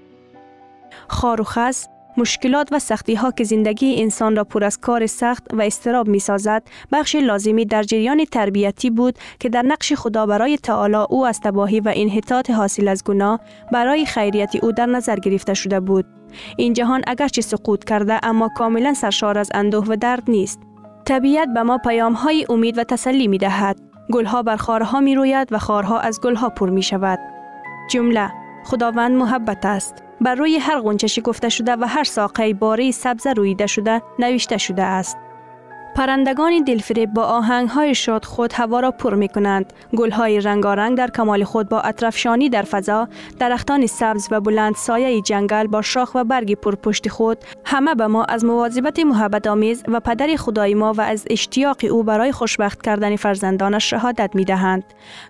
خار 1.07 1.41
و 1.41 1.43
خس 1.43 1.87
مشکلات 2.19 2.67
و 2.71 2.79
سختی 2.79 3.15
ها 3.15 3.31
که 3.31 3.43
زندگی 3.43 4.01
انسان 4.01 4.35
را 4.35 4.43
پر 4.43 4.63
از 4.63 4.77
کار 4.77 5.07
سخت 5.07 5.53
و 5.53 5.61
استراب 5.61 6.07
می 6.07 6.19
سازد 6.19 6.63
بخش 6.91 7.15
لازمی 7.15 7.65
در 7.65 7.83
جریان 7.83 8.25
تربیتی 8.25 8.89
بود 8.89 9.15
که 9.39 9.49
در 9.49 9.61
نقش 9.61 9.93
خدا 9.93 10.25
برای 10.25 10.57
تعالی 10.57 11.05
او 11.09 11.25
از 11.25 11.39
تباهی 11.39 11.79
و 11.79 11.93
انحطاط 11.95 12.49
حاصل 12.49 12.87
از 12.87 13.03
گناه 13.03 13.39
برای 13.71 14.05
خیریت 14.05 14.55
او 14.61 14.71
در 14.71 14.85
نظر 14.85 15.15
گرفته 15.15 15.53
شده 15.53 15.79
بود. 15.79 16.05
این 16.57 16.73
جهان 16.73 17.01
اگرچه 17.07 17.41
سقوط 17.41 17.83
کرده 17.83 18.19
اما 18.23 18.49
کاملا 18.57 18.93
سرشار 18.93 19.37
از 19.37 19.49
اندوه 19.53 19.85
و 19.87 19.95
درد 19.95 20.23
نیست. 20.27 20.59
طبیعت 21.05 21.47
به 21.53 21.63
ما 21.63 21.77
پیام 21.77 22.13
های 22.13 22.45
امید 22.49 22.77
و 22.77 22.83
تسلی 22.83 23.27
می 23.27 23.37
دهد 23.37 23.79
گلها 24.11 24.43
بر 24.43 24.55
خارها 24.55 24.99
می 24.99 25.15
روید 25.15 25.53
و 25.53 25.57
خارها 25.57 25.99
از 25.99 26.21
گلها 26.21 26.49
پر 26.49 26.69
می 26.69 26.83
شود 26.83 27.19
جمله 27.89 28.31
خداوند 28.65 29.15
محبت 29.15 29.65
است. 29.65 30.08
بر 30.21 30.35
روی 30.35 30.57
هر 30.57 30.79
غنچه 30.79 31.21
گفته 31.21 31.49
شده 31.49 31.75
و 31.75 31.85
هر 31.87 32.03
ساقه 32.03 32.53
باری 32.53 32.91
سبز 32.91 33.27
رویده 33.27 33.67
شده 33.67 34.01
نوشته 34.19 34.57
شده 34.57 34.83
است. 34.83 35.17
پرندگان 35.99 36.63
دلفریب 36.63 37.13
با 37.13 37.23
آهنگ 37.23 37.69
های 37.69 37.95
شاد 37.95 38.25
خود 38.25 38.53
هوا 38.53 38.79
را 38.79 38.91
پر 38.91 39.15
می 39.15 39.27
کنند. 39.27 39.73
گل 39.97 40.11
های 40.11 40.39
رنگارنگ 40.39 40.97
در 40.97 41.07
کمال 41.07 41.43
خود 41.43 41.69
با 41.69 41.81
اطرفشانی 41.81 42.49
در 42.49 42.61
فضا، 42.61 43.07
درختان 43.39 43.87
سبز 43.87 44.27
و 44.31 44.41
بلند 44.41 44.75
سایه 44.75 45.21
جنگل 45.21 45.67
با 45.67 45.81
شاخ 45.81 46.15
و 46.15 46.23
برگ 46.23 46.53
پرپشت 46.53 47.09
خود 47.09 47.37
همه 47.65 47.95
به 47.95 48.07
ما 48.07 48.23
از 48.23 48.45
مواظبت 48.45 48.99
محبت 48.99 49.47
آمیز 49.47 49.83
و 49.87 49.99
پدر 49.99 50.35
خدای 50.35 50.73
ما 50.73 50.93
و 50.93 51.01
از 51.01 51.25
اشتیاق 51.29 51.77
او 51.91 52.03
برای 52.03 52.31
خوشبخت 52.31 52.81
کردن 52.81 53.15
فرزندانش 53.15 53.89
شهادت 53.89 54.35
می 54.35 54.45
دهند. 54.45 54.83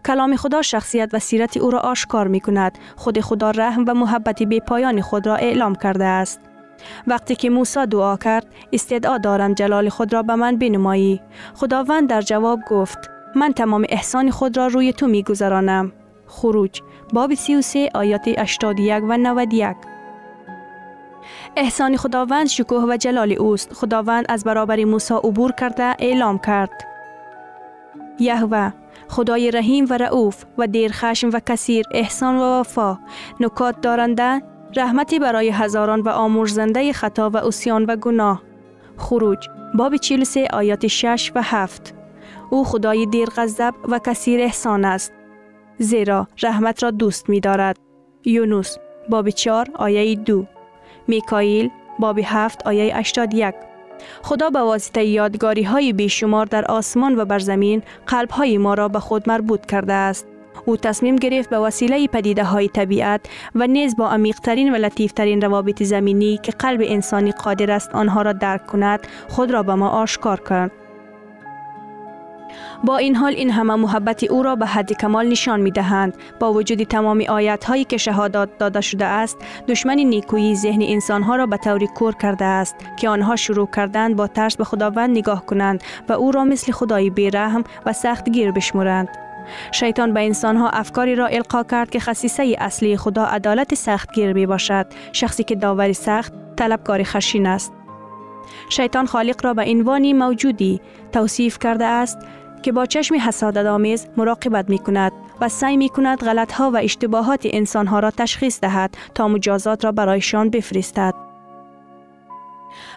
کلام 0.05 0.35
خدا 0.35 0.61
شخصیت 0.61 1.09
و 1.13 1.19
سیرت 1.19 1.57
او 1.57 1.71
را 1.71 1.79
آشکار 1.79 2.27
می 2.27 2.39
کند. 2.39 2.77
خود 2.95 3.21
خدا 3.21 3.51
رحم 3.51 3.85
و 3.87 3.93
محبت 3.93 4.43
بی 4.43 4.59
پایان 4.59 5.01
خود 5.01 5.27
را 5.27 5.35
اعلام 5.35 5.75
کرده 5.75 6.05
است. 6.05 6.48
وقتی 7.07 7.35
که 7.35 7.49
موسی 7.49 7.85
دعا 7.85 8.17
کرد 8.17 8.47
استدعا 8.73 9.17
دارم 9.17 9.53
جلال 9.53 9.89
خود 9.89 10.13
را 10.13 10.23
به 10.23 10.35
من 10.35 10.57
بنمایی. 10.57 11.21
خداوند 11.53 12.09
در 12.09 12.21
جواب 12.21 12.59
گفت 12.69 12.97
من 13.35 13.53
تمام 13.53 13.85
احسان 13.89 14.31
خود 14.31 14.57
را 14.57 14.67
روی 14.67 14.93
تو 14.93 15.07
می 15.07 15.23
گذرانم 15.23 15.91
خروج 16.27 16.81
باب 17.13 17.33
33 17.33 17.89
آیات 17.93 18.27
81 18.27 19.03
و 19.09 19.17
91 19.17 19.75
احسان 21.55 21.97
خداوند 21.97 22.47
شکوه 22.47 22.83
و 22.89 22.97
جلال 22.97 23.31
اوست. 23.31 23.73
خداوند 23.73 24.25
از 24.29 24.43
برابر 24.43 24.83
موسی 24.83 25.13
عبور 25.13 25.51
کرده 25.51 25.95
اعلام 25.99 26.39
کرد. 26.39 26.85
یهوه 28.19 28.71
خدای 29.07 29.51
رحیم 29.51 29.85
و 29.89 29.93
رعوف 29.93 30.45
و 30.57 30.67
دیر 30.67 30.91
خشم 30.91 31.29
و 31.33 31.39
کثیر 31.45 31.85
احسان 31.91 32.35
و 32.35 32.59
وفا. 32.59 32.97
نکات 33.39 33.81
دارنده 33.81 34.41
رحمتی 34.75 35.19
برای 35.19 35.49
هزاران 35.49 36.01
و 36.01 36.09
آمرزنده 36.09 36.93
خطا 36.93 37.29
و 37.29 37.37
اسیان 37.37 37.85
و 37.85 37.95
گناه. 37.95 38.41
خروج 38.97 39.47
باب 39.75 39.95
43 39.95 40.47
آیات 40.53 40.87
6 40.87 41.31
و 41.35 41.41
7 41.43 41.93
او 42.49 42.65
خدای 42.65 43.05
دیر 43.05 43.29
غضب 43.29 43.73
و 43.89 43.99
کثیر 43.99 44.41
احسان 44.41 44.85
است. 44.85 45.13
زیرا 45.77 46.27
رحمت 46.43 46.83
را 46.83 46.91
دوست 46.91 47.29
می 47.29 47.39
دارد. 47.39 47.77
یونس 48.25 48.77
باب 49.09 49.29
4 49.29 49.67
آیه 49.75 50.15
2 50.15 50.45
میکائیل 51.07 51.69
باب 51.99 52.19
7 52.23 52.67
آیه 52.67 52.97
81 52.97 53.55
خدا 54.21 54.49
به 54.49 54.59
واسطه 54.59 55.03
یادگاری 55.03 55.63
های 55.63 55.93
بیشمار 55.93 56.45
در 56.45 56.65
آسمان 56.65 57.19
و 57.19 57.25
بر 57.25 57.39
زمین 57.39 57.83
قلب 58.07 58.29
های 58.29 58.57
ما 58.57 58.73
را 58.73 58.87
به 58.87 58.99
خود 58.99 59.29
مربوط 59.29 59.65
کرده 59.65 59.93
است. 59.93 60.27
او 60.65 60.77
تصمیم 60.77 61.15
گرفت 61.15 61.49
به 61.49 61.59
وسیله 61.59 62.07
پدیده 62.07 62.43
های 62.43 62.67
طبیعت 62.67 63.21
و 63.55 63.67
نیز 63.67 63.95
با 63.95 64.09
عمیقترین 64.09 64.73
و 64.73 64.75
لطیفترین 64.75 65.41
روابط 65.41 65.83
زمینی 65.83 66.39
که 66.43 66.51
قلب 66.51 66.81
انسانی 66.83 67.31
قادر 67.31 67.71
است 67.71 67.95
آنها 67.95 68.21
را 68.21 68.33
درک 68.33 68.67
کند 68.67 69.07
خود 69.27 69.51
را 69.51 69.63
به 69.63 69.75
ما 69.75 69.89
آشکار 69.89 70.41
کرد. 70.49 70.71
با 72.83 72.97
این 72.97 73.15
حال 73.15 73.33
این 73.33 73.49
همه 73.49 73.75
محبت 73.75 74.23
او 74.23 74.43
را 74.43 74.55
به 74.55 74.65
حد 74.65 74.93
کمال 74.93 75.27
نشان 75.27 75.59
می 75.61 75.71
دهند. 75.71 76.13
با 76.39 76.53
وجود 76.53 76.83
تمام 76.83 77.23
آیت 77.29 77.63
هایی 77.63 77.83
که 77.83 77.97
شهادات 77.97 78.57
داده 78.57 78.81
شده 78.81 79.05
است، 79.05 79.37
دشمن 79.67 79.95
نیکویی 79.95 80.55
ذهن 80.55 80.81
انسان 80.81 81.23
ها 81.23 81.35
را 81.35 81.45
به 81.45 81.57
طوری 81.57 81.87
کور 81.87 82.15
کرده 82.15 82.45
است 82.45 82.75
که 82.97 83.09
آنها 83.09 83.35
شروع 83.35 83.67
کردند 83.75 84.15
با 84.15 84.27
ترس 84.27 84.57
به 84.57 84.63
خداوند 84.63 85.17
نگاه 85.17 85.45
کنند 85.45 85.83
و 86.09 86.13
او 86.13 86.31
را 86.31 86.43
مثل 86.43 86.71
خدای 86.71 87.09
بیرحم 87.09 87.63
و 87.85 87.93
سخت 87.93 88.29
گیر 88.29 88.51
بشمرند. 88.51 89.28
شیطان 89.71 90.13
به 90.13 90.25
انسان 90.25 90.57
ها 90.57 90.69
افکاری 90.69 91.15
را 91.15 91.27
القا 91.27 91.63
کرد 91.63 91.89
که 91.89 91.99
خصیصه 91.99 92.55
اصلی 92.59 92.97
خدا 92.97 93.25
عدالت 93.25 93.75
سخت 93.75 94.13
گیر 94.13 94.33
می 94.33 94.45
باشد. 94.45 94.85
شخصی 95.13 95.43
که 95.43 95.55
داوری 95.55 95.93
سخت 95.93 96.33
طلبکار 96.55 97.03
خشین 97.03 97.45
است. 97.45 97.73
شیطان 98.69 99.05
خالق 99.05 99.45
را 99.45 99.53
به 99.53 99.65
عنوان 99.67 100.13
موجودی 100.13 100.81
توصیف 101.11 101.59
کرده 101.59 101.85
است 101.85 102.17
که 102.63 102.71
با 102.71 102.85
چشم 102.85 103.15
حسادت 103.15 103.65
آمیز 103.65 104.07
مراقبت 104.17 104.69
می 104.69 104.79
کند 104.79 105.11
و 105.41 105.49
سعی 105.49 105.77
می 105.77 105.89
کند 105.89 106.19
غلط 106.19 106.51
ها 106.51 106.71
و 106.71 106.77
اشتباهات 106.77 107.41
انسان 107.45 107.87
ها 107.87 107.99
را 107.99 108.11
تشخیص 108.11 108.59
دهد 108.59 108.97
تا 109.15 109.27
مجازات 109.27 109.85
را 109.85 109.91
برایشان 109.91 110.49
بفرستد. 110.49 111.28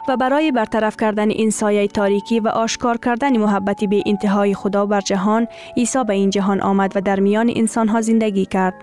و 0.09 0.16
برای 0.16 0.52
برطرف 0.52 0.97
کردن 0.97 1.30
این 1.30 1.50
سایه 1.50 1.88
تاریکی 1.88 2.40
و 2.40 2.49
آشکار 2.49 2.97
کردن 2.97 3.37
محبتی 3.37 3.87
به 3.87 4.02
انتهای 4.06 4.54
خدا 4.54 4.87
بر 4.87 5.00
جهان 5.00 5.49
عیسی 5.76 6.04
به 6.04 6.12
این 6.12 6.30
جهان 6.30 6.61
آمد 6.61 6.97
و 6.97 7.00
در 7.00 7.21
میان 7.21 7.52
انسان 7.56 7.88
ها 7.88 8.00
زندگی 8.00 8.47
کرد. 8.47 8.75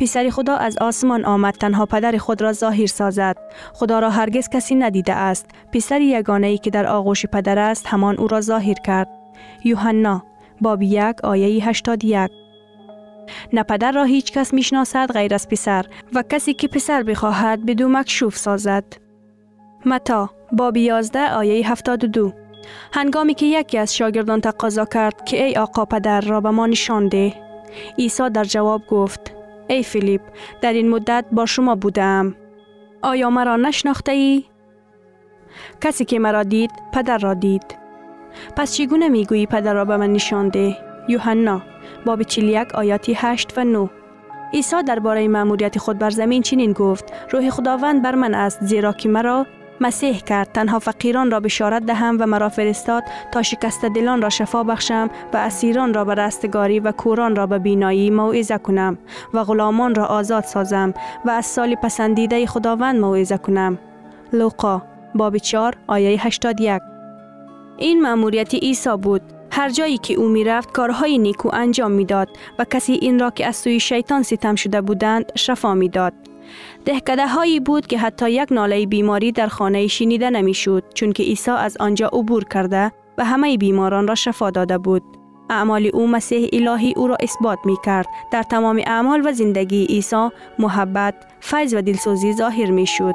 پسر 0.00 0.30
خدا 0.30 0.56
از 0.56 0.78
آسمان 0.78 1.24
آمد 1.24 1.54
تنها 1.54 1.86
پدر 1.86 2.16
خود 2.16 2.42
را 2.42 2.52
ظاهر 2.52 2.86
سازد 2.86 3.36
خدا 3.72 3.98
را 3.98 4.10
هرگز 4.10 4.48
کسی 4.48 4.74
ندیده 4.74 5.14
است 5.14 5.46
پسر 5.72 6.00
یگانه 6.00 6.46
ای 6.46 6.58
که 6.58 6.70
در 6.70 6.86
آغوش 6.86 7.26
پدر 7.26 7.58
است 7.58 7.86
همان 7.86 8.18
او 8.18 8.28
را 8.28 8.40
ظاهر 8.40 8.74
کرد 8.74 9.08
یوحنا 9.64 10.22
باب 10.60 10.82
یک 10.82 11.24
آیه 11.24 11.68
81 11.68 12.30
نه 13.52 13.62
پدر 13.62 13.92
را 13.92 14.04
هیچ 14.04 14.32
کس 14.32 14.54
می‌شناسد 14.54 15.12
غیر 15.12 15.34
از 15.34 15.48
پسر 15.48 15.86
و 16.14 16.22
کسی 16.22 16.54
که 16.54 16.68
پسر 16.68 17.02
بخواهد 17.02 17.66
بدو 17.66 17.88
مکشوف 17.88 18.36
سازد. 18.36 19.07
متا 19.88 20.30
باب 20.52 20.76
11 20.76 21.32
آیه 21.32 21.70
72 21.70 22.32
هنگامی 22.92 23.34
که 23.34 23.46
یکی 23.46 23.78
از 23.78 23.96
شاگردان 23.96 24.40
تقاضا 24.40 24.84
کرد 24.84 25.24
که 25.24 25.44
ای 25.44 25.56
آقا 25.56 25.84
پدر 25.84 26.20
را 26.20 26.40
به 26.40 26.50
ما 26.50 26.66
نشان 26.66 27.08
ده. 27.08 27.34
عیسی 27.98 28.30
در 28.30 28.44
جواب 28.44 28.86
گفت 28.86 29.34
ای 29.68 29.82
فیلیپ 29.82 30.20
در 30.60 30.72
این 30.72 30.88
مدت 30.88 31.24
با 31.32 31.46
شما 31.46 31.74
بودم. 31.74 32.34
آیا 33.02 33.30
مرا 33.30 33.56
نشناخته 33.56 34.12
ای؟ 34.12 34.44
کسی 35.80 36.04
که 36.04 36.18
مرا 36.18 36.42
دید 36.42 36.70
پدر 36.92 37.18
را 37.18 37.34
دید. 37.34 37.78
پس 38.56 38.74
چگونه 38.74 39.08
می‌گویی 39.08 39.46
پدر 39.46 39.74
را 39.74 39.84
به 39.84 39.96
من 39.96 40.12
نشان 40.12 40.48
ده؟ 40.48 40.76
یوحنا 41.08 41.62
باب 42.06 42.22
41 42.22 42.74
آیاتی 42.74 43.14
8 43.16 43.58
و 43.58 43.64
9 43.64 43.90
عیسی 44.52 44.82
درباره 44.82 45.28
مأموریت 45.28 45.78
خود 45.78 45.98
بر 45.98 46.10
زمین 46.10 46.42
چنین 46.42 46.72
گفت 46.72 47.12
روح 47.30 47.50
خداوند 47.50 48.02
بر 48.02 48.14
من 48.14 48.34
است 48.34 48.64
زیرا 48.64 48.92
که 48.92 49.08
مرا 49.08 49.46
مسیح 49.80 50.18
کرد. 50.18 50.52
تنها 50.52 50.78
فقیران 50.78 51.30
را 51.30 51.40
بشارت 51.40 51.82
دهم 51.86 52.16
و 52.20 52.26
مرا 52.26 52.48
فرستاد 52.48 53.02
تا 53.32 53.42
شکست 53.42 53.84
دلان 53.84 54.22
را 54.22 54.28
شفا 54.28 54.64
بخشم 54.64 55.10
و 55.32 55.36
اسیران 55.36 55.94
را 55.94 56.04
به 56.04 56.14
رستگاری 56.14 56.80
و 56.80 56.92
کوران 56.92 57.36
را 57.36 57.46
به 57.46 57.58
بینایی 57.58 58.10
موعظه 58.10 58.58
کنم 58.58 58.98
و 59.34 59.44
غلامان 59.44 59.94
را 59.94 60.06
آزاد 60.06 60.44
سازم 60.44 60.94
و 61.24 61.30
از 61.30 61.46
سال 61.46 61.74
پسندیده 61.74 62.46
خداوند 62.46 63.00
موعظه 63.00 63.38
کنم. 63.38 63.78
لوقا 64.32 64.82
باب 65.14 65.36
4 65.36 65.76
آیه 65.86 66.26
81 66.26 66.82
این 67.76 68.02
مأموریت 68.02 68.54
عیسی 68.54 68.96
بود. 69.02 69.22
هر 69.50 69.70
جایی 69.70 69.98
که 69.98 70.14
او 70.14 70.28
می 70.28 70.44
رفت 70.44 70.72
کارهای 70.72 71.18
نیکو 71.18 71.50
انجام 71.52 71.90
می‌داد 71.90 72.28
و 72.58 72.64
کسی 72.64 72.92
این 72.92 73.18
را 73.18 73.30
که 73.30 73.46
از 73.46 73.56
سوی 73.56 73.80
شیطان 73.80 74.22
ستم 74.22 74.54
شده 74.54 74.80
بودند 74.80 75.32
شفا 75.36 75.74
می‌داد. 75.74 76.12
دهکده 76.84 77.26
هایی 77.26 77.60
بود 77.60 77.86
که 77.86 77.98
حتی 77.98 78.30
یک 78.30 78.52
ناله 78.52 78.86
بیماری 78.86 79.32
در 79.32 79.46
خانه 79.46 79.86
شنیده 79.86 80.30
نمی‌شد 80.30 80.84
چون 80.94 81.12
که 81.12 81.22
عیسی 81.22 81.50
از 81.50 81.76
آنجا 81.80 82.06
عبور 82.12 82.44
کرده 82.44 82.92
و 83.18 83.24
همه 83.24 83.56
بیماران 83.56 84.08
را 84.08 84.14
شفا 84.14 84.50
داده 84.50 84.78
بود. 84.78 85.02
اعمال 85.50 85.90
او 85.94 86.06
مسیح 86.06 86.48
الهی 86.52 86.94
او 86.96 87.06
را 87.06 87.16
اثبات 87.20 87.58
می 87.64 87.76
کرد. 87.84 88.06
در 88.30 88.42
تمام 88.42 88.82
اعمال 88.86 89.26
و 89.26 89.32
زندگی 89.32 89.84
عیسی 89.84 90.28
محبت، 90.58 91.14
فیض 91.40 91.74
و 91.74 91.82
دلسوزی 91.82 92.32
ظاهر 92.32 92.70
می 92.70 92.86
شد. 92.86 93.14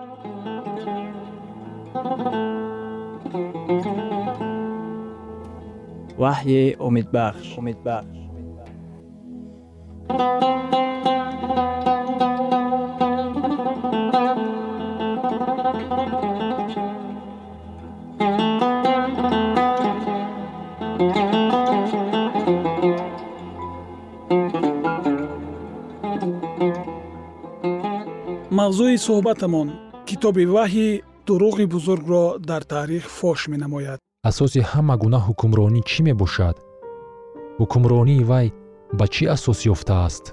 ваҳйи 6.21 6.63
умедбахш 6.87 7.47
умедбахш 7.59 8.21
мавзӯи 28.57 28.97
суҳбатамон 29.05 29.69
китоби 30.07 30.45
ваҳӣ 30.55 30.89
дуруғи 31.27 31.65
бузургро 31.73 32.25
дар 32.49 32.63
таърих 32.71 33.05
фош 33.17 33.39
менамояд 33.53 33.99
асоси 34.29 34.59
ҳама 34.71 34.95
гуна 35.03 35.19
ҳукмронӣ 35.27 35.81
чӣ 35.89 35.99
мебошад? 36.07 36.55
Ҳукмронии 37.59 38.27
вай 38.31 38.47
ба 38.97 39.05
чӣ 39.13 39.23
асос 39.35 39.59
ёфтааст? 39.73 40.25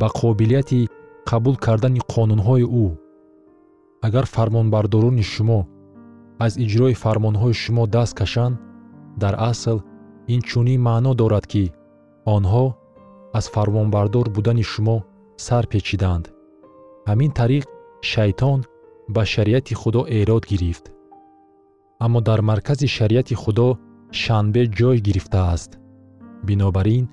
Ба 0.00 0.08
қобилияти 0.18 0.80
қабул 1.30 1.56
кардани 1.66 2.00
қонунҳои 2.12 2.64
ӯ. 2.84 2.86
Агар 4.06 4.26
фармонбардорони 4.34 5.24
шумо 5.32 5.60
аз 6.44 6.52
иҷрои 6.64 7.00
фармонҳои 7.02 7.54
шумо 7.62 7.84
даст 7.94 8.14
кашанд 8.20 8.54
дар 9.22 9.34
асл 9.50 9.78
инчунин 10.34 10.80
маъно 10.88 11.12
дорад 11.20 11.44
ки 11.52 11.64
онҳо 12.36 12.66
аз 13.38 13.46
фармонбардор 13.54 14.26
будани 14.36 14.64
шумо 14.72 14.96
сар 15.46 15.64
печиданд. 15.72 16.24
Ҳамин 17.08 17.30
тариқ 17.40 17.64
шайтон 18.10 18.58
ба 19.14 19.22
шариати 19.32 19.74
худо 19.80 20.00
эрод 20.20 20.44
гирифт 20.52 20.84
аммо 22.04 22.20
дар 22.20 22.40
маркази 22.50 22.86
шариати 22.96 23.34
худо 23.42 23.68
шанбе 24.22 24.62
ҷой 24.78 24.98
гирифтааст. 25.06 25.70
Бинобар 26.46 26.86
ин 26.98 27.06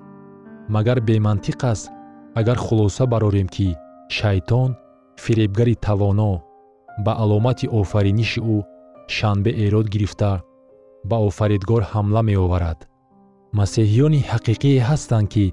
магар 0.74 0.98
бемантиқ 1.08 1.60
аст 1.72 1.90
агар 2.40 2.58
хулоса 2.64 3.04
барорем 3.12 3.48
ки 3.54 3.68
шайтон 4.16 4.70
фиребгари 5.22 5.74
тавоно 5.86 6.32
ба 7.04 7.12
аломати 7.22 7.66
офариниши 7.78 8.40
ӯ 8.54 8.56
шанбе 9.16 9.50
эрод 9.64 9.86
гирифта 9.94 10.32
ба 11.08 11.16
офаридгор 11.28 11.82
ҳамла 11.92 12.22
меоварад. 12.30 12.78
Масеҳиёни 13.58 14.26
ҳақиқие 14.30 14.84
ҳастанд 14.88 15.28
ки 15.32 15.44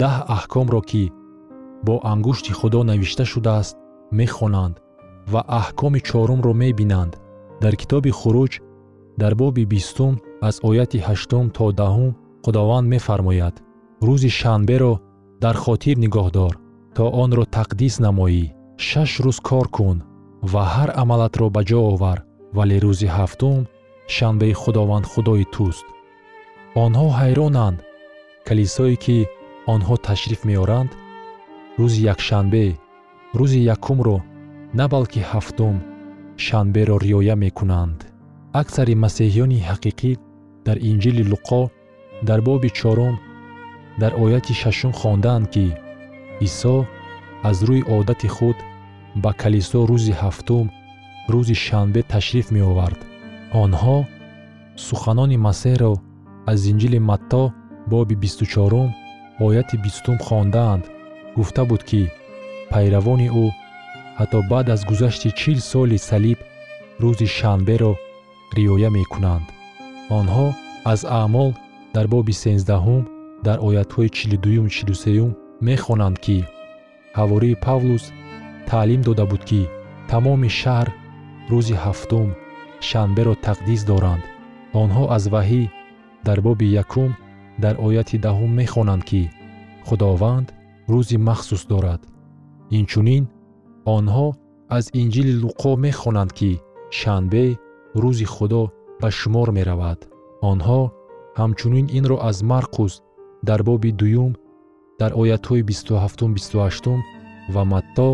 даҳ 0.00 0.16
аҳкомро 0.36 0.80
ки 0.90 1.04
бо 1.86 1.94
ангушти 2.12 2.52
худо 2.58 2.80
навишта 2.90 3.24
шудааст 3.32 3.76
мехонанд 4.18 4.74
ва 5.32 5.40
аҳкоми 5.60 6.00
чорумро 6.08 6.52
мебинанд. 6.62 7.12
Дар 7.62 7.74
китоби 7.80 8.10
хуруҷ 8.20 8.52
дар 9.20 9.34
боби 9.40 9.64
бистум 9.72 10.14
аз 10.48 10.56
ояти 10.68 10.98
ҳаштум 11.08 11.46
то 11.56 11.64
даҳум 11.80 12.12
худованд 12.44 12.86
мефармояд. 12.94 13.54
Рӯзи 14.06 14.30
шанберо 14.40 14.94
дар 15.44 15.56
хотир 15.64 15.96
нигоҳ 16.04 16.28
дор 16.38 16.54
то 16.96 17.04
онро 17.22 17.44
тақдис 17.56 17.94
намоӣ. 18.06 18.44
Шаш 18.88 19.10
рӯз 19.24 19.38
кор 19.48 19.66
кун 19.76 19.98
ва 20.52 20.62
ҳар 20.74 20.90
амалатро 21.02 21.46
ба 21.54 21.62
ҷо 21.68 21.80
овар 21.92 22.18
вале 22.56 22.76
рӯзи 22.84 23.08
ҳафтум 23.16 23.60
шанбеи 24.14 24.54
худованд 24.62 25.06
худои 25.12 25.44
туст. 25.54 25.86
Онҳо 26.84 27.08
ҳайронанд. 27.20 27.78
Калисое 28.46 28.96
ки 29.04 29.18
онҳо 29.74 29.94
ташриф 30.08 30.40
меоранд 30.50 30.90
рӯзи 31.80 32.00
якшанбе 32.12 32.66
рӯзи 33.38 33.60
якумро 33.74 34.18
на 34.78 34.84
балки 34.92 35.20
ҳафтум 35.30 35.76
шанберо 36.44 36.96
риоя 37.04 37.34
мекунанд 37.44 37.98
аксари 38.60 38.94
масеҳиёни 39.04 39.58
ҳақиқӣ 39.68 40.12
дар 40.66 40.76
инҷили 40.90 41.24
луқо 41.32 41.62
дар 42.28 42.40
боби 42.48 42.70
чорум 42.78 43.14
дар 44.00 44.12
ояти 44.24 44.54
шашум 44.62 44.92
хондаанд 45.00 45.46
ки 45.54 45.66
исо 46.46 46.76
аз 47.48 47.58
рӯи 47.68 47.82
одати 47.96 48.28
худ 48.36 48.56
ба 49.22 49.30
калисо 49.40 49.80
рӯзи 49.90 50.14
ҳафтум 50.22 50.66
рӯзи 51.32 51.56
шанбе 51.66 52.00
ташриф 52.12 52.46
меовард. 52.56 53.00
Онҳо 53.62 53.98
суханони 54.86 55.38
масеҳро 55.46 55.92
аз 56.52 56.60
инҷили 56.70 57.00
матто 57.10 57.42
боби 57.92 58.14
бисту 58.22 58.44
чорум 58.54 58.88
ояти 59.46 59.76
бистум 59.84 60.18
хондаанд. 60.26 60.84
Гуфта 61.36 61.62
буд 61.70 61.82
ки 61.88 62.02
пайравони 62.70 63.28
ӯ 63.44 63.46
ҳатто 64.18 64.38
баъд 64.50 64.66
аз 64.74 64.80
гузашти 64.90 65.28
чил 65.40 65.58
соли 65.70 65.98
салиб 66.08 66.38
рӯзи 67.02 67.28
шанберо 67.38 67.92
риоя 68.58 68.90
мекунанд. 68.98 69.46
Онҳо 70.18 70.46
аз 70.92 71.00
аъмол 71.20 71.50
дар 71.94 72.06
боби 72.14 72.34
сенздаҳум 72.44 73.02
дар 73.46 73.58
оятҳои 73.68 74.08
чилудуюм 74.16 74.66
чилусеюм 74.74 75.30
мехонанд 75.68 76.16
ки 76.24 76.38
ҳавории 77.18 77.60
павлус 77.66 78.04
таълим 78.70 79.02
дода 79.08 79.24
буд 79.30 79.42
ки 79.50 79.62
тамоми 80.10 80.50
шаҳр 80.60 80.88
рӯзи 81.50 81.76
ҳафтум 81.84 82.28
шанберо 82.88 83.34
тақдис 83.46 83.80
доранд. 83.90 84.24
Онҳо 84.82 85.04
аз 85.16 85.24
ваҳӣ 85.34 85.62
дар 86.26 86.38
боби 86.46 86.66
якум 86.82 87.10
дар 87.62 87.74
ояти 87.86 88.16
даҳум 88.26 88.50
мехонанд 88.60 89.02
ки 89.10 89.22
худованд 89.86 90.46
рӯзи 90.92 91.16
махсус 91.28 91.62
дорад. 91.72 92.00
Инчунин 92.78 93.24
онҳо 93.96 94.28
аз 94.76 94.84
инҷили 95.00 95.34
луқо 95.44 95.70
мехонанд 95.86 96.32
ки 96.38 96.50
шанбе 97.00 97.46
рӯзи 98.02 98.26
худо 98.34 98.62
ба 99.00 99.08
шумор 99.18 99.48
меравад. 99.58 99.98
Онҳо 100.50 100.80
ҳамчунин 101.40 101.86
инро 101.98 102.16
аз 102.28 102.38
марқус 102.52 102.92
дар 103.48 103.60
боби 103.68 103.90
дуюм 104.00 104.32
дар 105.00 105.10
оятҳои 105.22 105.62
бисту 105.70 105.94
ҳафтум 106.02 106.30
бисту 106.36 106.56
ҳаштум 106.64 106.98
ва 107.54 107.62
матто 107.72 108.08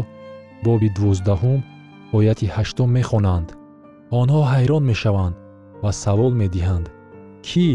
боби 0.67 0.89
дувоздаҳум 0.97 1.61
ояти 2.19 2.47
ҳаштум 2.57 2.89
мехонанд. 2.99 3.49
Онҳо 4.21 4.41
ҳайрон 4.53 4.83
мешаванд 4.91 5.35
ва 5.83 5.91
савол 6.03 6.33
медиҳанд. 6.43 6.87
Кӣ 7.47 7.67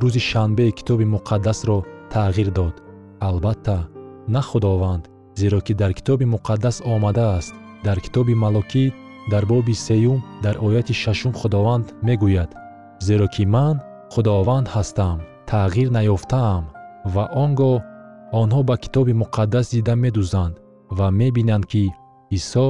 рӯзи 0.00 0.22
шанбе 0.30 0.66
китоби 0.78 1.06
муқаддасро 1.14 1.78
тағйир 2.12 2.48
дод? 2.58 2.74
Албатта 3.28 3.78
на 4.34 4.40
худованд 4.48 5.04
зеро 5.40 5.60
ки 5.66 5.72
дар 5.80 5.92
китоби 5.98 6.24
муқаддас 6.34 6.76
омадааст 6.94 7.54
дар 7.86 7.98
китоби 8.04 8.34
малокӣ 8.44 8.84
дар 9.30 9.44
боби 9.46 9.74
сеюм 9.86 10.18
дар 10.44 10.56
ояти 10.66 10.92
шашум 11.02 11.32
худованд 11.40 11.86
мегӯяд 12.06 12.50
зеро 13.06 13.26
ки 13.34 13.44
ман 13.54 13.76
худованд 14.12 14.66
ҳастам 14.74 15.18
тағйир 15.50 15.88
наёфтаам 15.96 16.64
ва 17.14 17.24
он 17.42 17.50
гоҳ 17.60 17.80
онҳо 18.40 18.60
ба 18.68 18.76
китоби 18.84 19.12
муқаддас 19.22 19.66
дида 19.74 19.94
медӯзанд 20.04 20.54
ва 20.98 21.06
мебинанд 21.20 21.64
ки 21.72 21.84
исо 22.38 22.66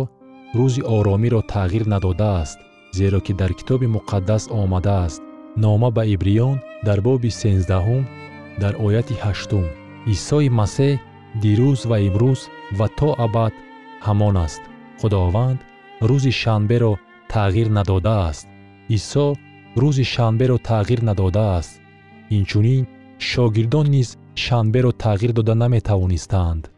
рӯзи 0.59 0.83
оромиро 0.97 1.41
тағйир 1.55 1.85
надодааст 1.95 2.59
зеро 2.93 3.21
ки 3.21 3.33
дар 3.33 3.53
китоби 3.55 3.87
муқаддас 3.87 4.51
омадааст. 4.51 5.23
Нома 5.57 5.91
ба 5.91 6.05
ибриён 6.15 6.57
дар 6.87 7.01
боби 7.01 7.31
сенздаҳум 7.41 8.05
дар 8.63 8.75
ояти 8.87 9.15
ҳаштум. 9.25 9.67
Исои 10.15 10.49
масеҳ 10.61 11.01
дирӯз 11.43 11.81
ва 11.91 11.97
имрӯз 12.09 12.41
ва 12.79 12.87
то 12.99 13.09
абад 13.25 13.53
ҳамон 14.07 14.37
аст. 14.47 14.63
Худованд 15.01 15.59
рӯзи 16.09 16.33
шанберо 16.41 16.93
тағйир 17.33 17.69
надодааст. 17.79 18.47
Исо 18.97 19.27
рӯзи 19.83 20.05
шанберо 20.15 20.57
тағйир 20.71 21.01
надодааст. 21.09 21.73
Инчунин 22.37 22.85
шогирдон 23.19 23.87
низ 23.95 24.09
шанберо 24.45 24.91
тағйир 25.05 25.33
дода 25.39 25.55
наметавонистаанд. 25.55 26.71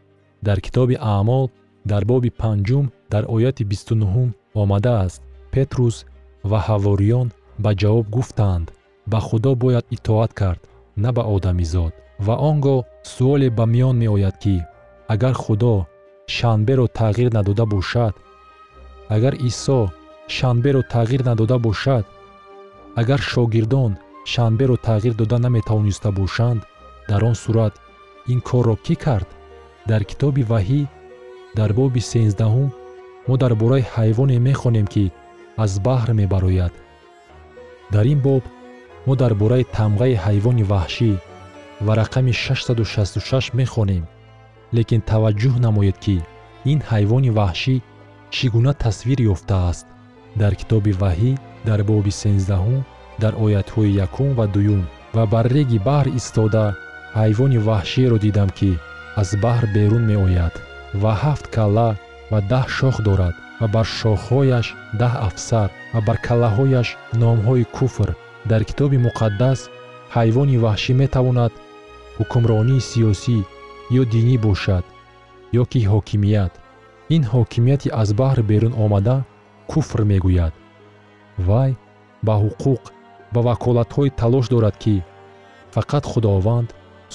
Дар 0.45 0.57
китоби 0.65 0.95
аъмол 1.15 1.45
дар 1.91 2.03
боби 2.05 2.29
панҷум 2.41 2.85
дар 3.13 3.23
ояти 3.35 3.63
бисту 3.71 3.93
нуҳум 4.01 4.29
омадааст. 4.61 5.21
Петрус 5.53 6.05
ва 6.49 6.59
ҳавориён 6.67 7.27
ба 7.63 7.71
ҷавоб 7.81 8.05
гуфтанд 8.15 8.67
ба 9.11 9.19
худо 9.27 9.51
бояд 9.63 9.85
итоат 9.95 10.31
кард 10.39 10.61
на 11.03 11.09
ба 11.15 11.23
одамизод 11.35 11.93
ва 12.25 12.35
он 12.49 12.57
гоҳ 12.65 12.79
суоле 13.13 13.49
ба 13.57 13.65
миён 13.73 13.95
меояд 14.03 14.35
ки 14.43 14.55
агар 15.13 15.35
худо 15.43 15.73
шанберо 16.35 16.85
тағйир 16.99 17.29
надода 17.37 17.65
бошад 17.73 18.13
агар 19.09 19.33
исо 19.49 19.91
шанберо 20.27 20.81
тағйир 20.93 21.25
надода 21.25 21.57
бошад 21.59 22.05
агар 22.95 23.21
шогирдон 23.21 23.97
шанберо 24.25 24.75
тағйир 24.77 25.13
дода 25.13 25.37
наметавониста 25.37 26.11
бошанд 26.11 26.63
дар 27.09 27.23
он 27.23 27.35
сурат 27.35 27.73
ин 28.27 28.41
корро 28.41 28.75
кӣ 28.85 28.95
кард? 28.95 29.27
Дар 29.89 30.03
китоби 30.09 30.43
ваҳӣ 30.51 30.81
дар 31.57 31.71
боби 31.73 32.01
сенздаҳум 32.11 32.69
мо 33.27 33.35
дар 33.41 33.53
бораи 33.61 33.83
ҳайвоне 33.95 34.37
мехонем 34.49 34.87
ки 34.93 35.05
аз 35.63 35.71
баҳр 35.85 36.09
мебарояд. 36.21 36.73
Дар 37.93 38.05
ин 38.13 38.19
боб 38.27 38.43
мо 39.05 39.13
дар 39.21 39.33
бораи 39.41 39.65
тамғаи 39.77 40.15
ҳайвони 40.25 40.63
ваҳшӣ 40.71 41.11
ва 41.85 41.93
рақами 42.01 42.33
666 42.33 43.53
мехонем 43.59 44.03
лекин 44.77 45.01
таваҷҷӯҳ 45.11 45.55
намоед 45.65 45.97
ки 46.05 46.17
ин 46.71 46.79
ҳайвони 46.89 47.31
ваҳшӣ 47.39 47.75
чӣ 48.35 48.45
гуна 48.53 48.73
тасвир 48.83 49.19
ёфтааст? 49.33 49.85
Дар 50.41 50.53
китоби 50.59 50.91
ваҳӣ 51.01 51.31
дар 51.67 51.79
боби 51.89 52.13
сенздаҳум 52.21 52.81
дар 53.21 53.33
оятҳои 53.45 53.95
якум 54.05 54.29
ва 54.39 54.45
дуюм 54.55 54.81
ва 55.15 55.23
бар 55.33 55.45
реги 55.55 55.79
баҳр 55.87 56.07
истода 56.19 56.65
ҳайвони 57.19 57.63
ваҳшиеро 57.67 58.17
дидам 58.25 58.49
ки 58.57 58.71
аз 59.21 59.29
баҳр 59.43 59.65
берун 59.75 60.03
меояд 60.11 60.53
ва 61.01 61.11
ҳафт 61.23 61.45
калла 61.55 61.89
ва 62.31 62.39
даҳ 62.51 62.65
шох 62.77 62.95
дорад 63.07 63.35
ва 63.59 63.67
бар 63.75 63.87
шохҳояш 63.99 64.67
даҳ 65.01 65.13
афсар 65.27 65.69
ва 65.93 65.99
бар 66.07 66.17
каллаҳояш 66.27 66.87
номҳои 67.21 67.65
куфр. 67.77 68.09
Дар 68.51 68.61
китоби 68.69 68.97
муқаддас 69.07 69.59
ҳайвони 70.15 70.61
ваҳшӣ 70.65 70.93
метавонад 71.01 71.53
ҳукмронии 72.17 72.85
сиёсӣ 72.89 73.37
ё 73.99 74.03
динӣ 74.13 74.35
бошад 74.47 74.83
ё 75.61 75.63
ки 75.71 75.79
ҳокимият 75.91 76.53
ин 77.09 77.23
ҳокимияти 77.33 77.89
аз 78.01 78.09
баҳр 78.19 78.39
берун 78.51 78.73
омада 78.85 79.17
куфр 79.71 79.99
мегӯяд. 80.11 80.53
Вай 81.47 81.71
ба 82.25 82.35
ҳуқуқ 82.43 82.83
ба 83.33 83.39
ваколатҳои 83.49 84.15
талош 84.21 84.45
дорад 84.53 84.75
ки 84.83 84.95
фақат 85.75 86.03
худованд 86.11 86.69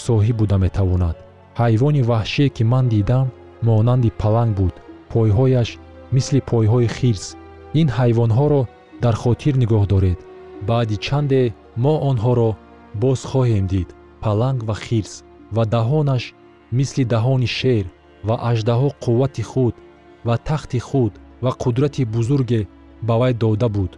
соҳиб 0.07 0.37
буда 0.41 0.57
метавонад. 0.65 1.17
Ҳайвони 1.61 2.03
ваҳшие 2.11 2.49
ки 2.57 2.63
ман 2.73 2.87
дидам 2.95 3.27
монанди 3.69 4.11
паланг 4.23 4.53
буд. 4.59 4.75
Пойҳояш 5.13 5.69
мисли 6.15 6.41
пойҳои 6.51 6.89
хирс. 6.97 7.25
Ин 7.81 7.89
ҳайвонҳоро 7.99 8.63
дар 9.05 9.15
хотир 9.23 9.55
нигоҳ 9.63 9.85
доред. 9.95 10.19
Баъди 10.69 10.97
чанде 11.07 11.43
мо 11.85 11.95
онҳоро 12.11 12.51
боз 13.03 13.21
хоҳем 13.31 13.65
дид 13.73 13.89
паланг 14.25 14.61
ва 14.69 14.77
хирс. 14.85 15.13
Ва 15.57 15.65
даҳонаш 15.75 16.25
мисли 16.79 17.05
даҳони 17.15 17.49
шер 17.59 17.85
ва 18.29 18.37
аждаҳо 18.51 18.89
қуввати 19.05 19.43
худ 19.51 19.75
ва 20.27 20.35
тахти 20.49 20.81
худ 20.89 21.13
ва 21.45 21.51
қудрати 21.63 22.03
бузурге 22.15 22.61
ба 23.07 23.15
вай 23.21 23.33
дода 23.43 23.69
буд. 23.77 23.93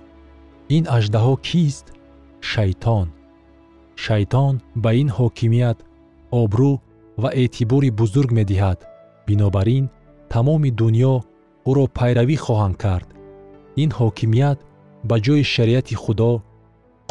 Ин 0.76 0.84
аждаҳо 0.96 1.34
кист? 1.48 1.86
Шайтон. 2.50 3.08
Шайтон 4.04 4.54
ба 4.82 4.90
ин 5.02 5.08
ҳокимият 5.18 5.78
обрӯ 6.40 6.72
ва 7.22 7.30
эътибори 7.42 7.90
бузург 8.00 8.30
медиҳад. 8.38 8.78
Бинобар 9.26 9.68
ин 9.78 9.84
тамоми 10.32 10.70
дуньё 10.80 11.14
ӯро 11.70 11.84
пайравӣ 11.96 12.36
хоҳанд 12.44 12.76
кард. 12.84 13.08
Ин 13.82 13.90
ҳокимият 13.98 14.58
ба 15.08 15.16
ҷои 15.24 15.42
шариати 15.54 15.94
худо 16.02 16.32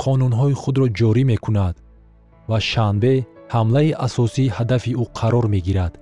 қонунҳои 0.01 0.55
худро 0.61 0.87
ҷорӣ 0.99 1.23
мекунад 1.33 1.75
ва 2.49 2.59
шанбе 2.71 3.13
ҳамлаи 3.53 3.97
асосии 4.07 4.53
ҳадафи 4.57 4.91
ӯ 5.03 5.05
қарор 5.19 5.45
мегирад 5.55 5.93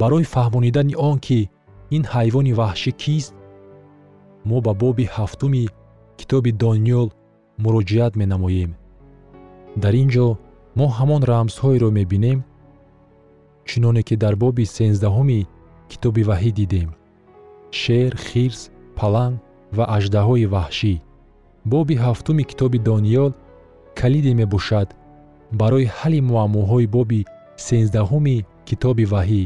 барои 0.00 0.24
фаҳмонидани 0.34 0.94
он 1.08 1.16
ки 1.26 1.40
ин 1.96 2.02
ҳайвони 2.12 2.52
ваҳшӣ 2.60 2.92
кист? 3.02 3.34
Мо 4.48 4.58
ба 4.66 4.72
боби 4.82 5.04
ҳафтуми 5.16 5.64
китоби 6.18 6.50
дониёл 6.64 7.08
муроҷиат 7.64 8.12
менамоем. 8.20 8.70
Дар 9.82 9.94
ин 10.02 10.08
ҷо 10.14 10.26
мо 10.78 10.86
ҳамон 10.96 11.22
рамзҳоеро 11.30 11.88
мебинем 11.98 12.38
чуноне 13.68 14.02
ки 14.08 14.14
дар 14.22 14.34
боби 14.42 14.64
сенздаҳуми 14.76 15.40
китоби 15.90 16.22
ваҳӣ 16.30 16.50
дидем. 16.60 16.88
Шер 17.80 18.12
хирс 18.26 18.60
паланг 18.98 19.36
ва 19.76 19.84
аждаҳои 19.96 20.46
ваҳшӣ. 20.54 20.94
Боби 21.72 21.94
ҳафтуми 22.04 22.44
китоби 22.50 22.78
дониёл 22.90 23.32
калиде 24.00 24.32
мебошад 24.40 24.88
барои 25.60 25.86
ҳалли 25.96 26.20
муаммоҳои 26.30 26.86
боби 26.96 27.20
сенздаҳуми 27.66 28.36
китоби 28.68 29.04
ваҳӣ 29.14 29.44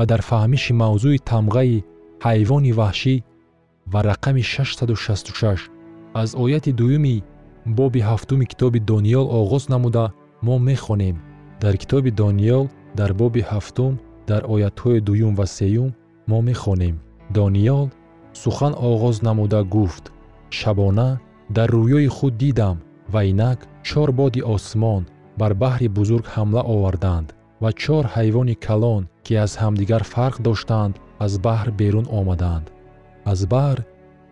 ва 0.00 0.06
дар 0.12 0.22
фаҳмиши 0.30 0.72
мавзӯи 0.82 1.18
тамғаи 1.30 1.84
ҳайвони 2.26 2.72
ваҳшӣ 2.80 3.14
ва 3.92 4.00
рақами 4.10 4.42
666 4.42 5.70
аз 6.22 6.30
ояти 6.44 6.72
дуюми 6.80 7.16
боби 7.78 8.00
ҳафтуми 8.10 8.46
китоби 8.52 8.80
дониёл 8.92 9.26
оғоз 9.40 9.64
намуда 9.72 10.04
мо 10.46 10.56
мехонем. 10.70 11.16
Дар 11.62 11.74
китоби 11.82 12.10
дониёл 12.22 12.64
дар 12.98 13.10
боби 13.20 13.42
ҳафтум 13.50 13.92
дар 14.30 14.42
оятҳои 14.54 15.00
дуюм 15.08 15.32
ва 15.38 15.46
сеюм 15.56 15.90
мо 16.30 16.38
мехонем. 16.50 16.96
Дониёл 17.38 17.86
сухан 18.42 18.72
оғоз 18.90 19.16
намуда 19.26 19.60
гуфт. 19.74 20.04
Шабона 20.58 21.08
дар 21.56 21.68
рӯёи 21.76 22.08
худ 22.16 22.34
дидам 22.42 22.76
ва 23.12 23.20
инак 23.30 23.58
чор 23.88 24.08
боди 24.20 24.40
осмон 24.54 25.02
бар 25.40 25.52
баҳри 25.62 25.88
бузург 25.96 26.26
ҳамла 26.34 26.62
оварданд 26.74 27.28
ва 27.62 27.70
чор 27.82 28.04
ҳайвони 28.16 28.56
калон 28.66 29.02
ки 29.24 29.32
аз 29.44 29.52
ҳамдигар 29.62 30.02
фарқ 30.14 30.36
доштанд 30.48 30.94
аз 31.24 31.32
баҳр 31.46 31.68
берун 31.80 32.06
омаданд. 32.20 32.66
аз 33.32 33.40
баҳр 33.54 33.78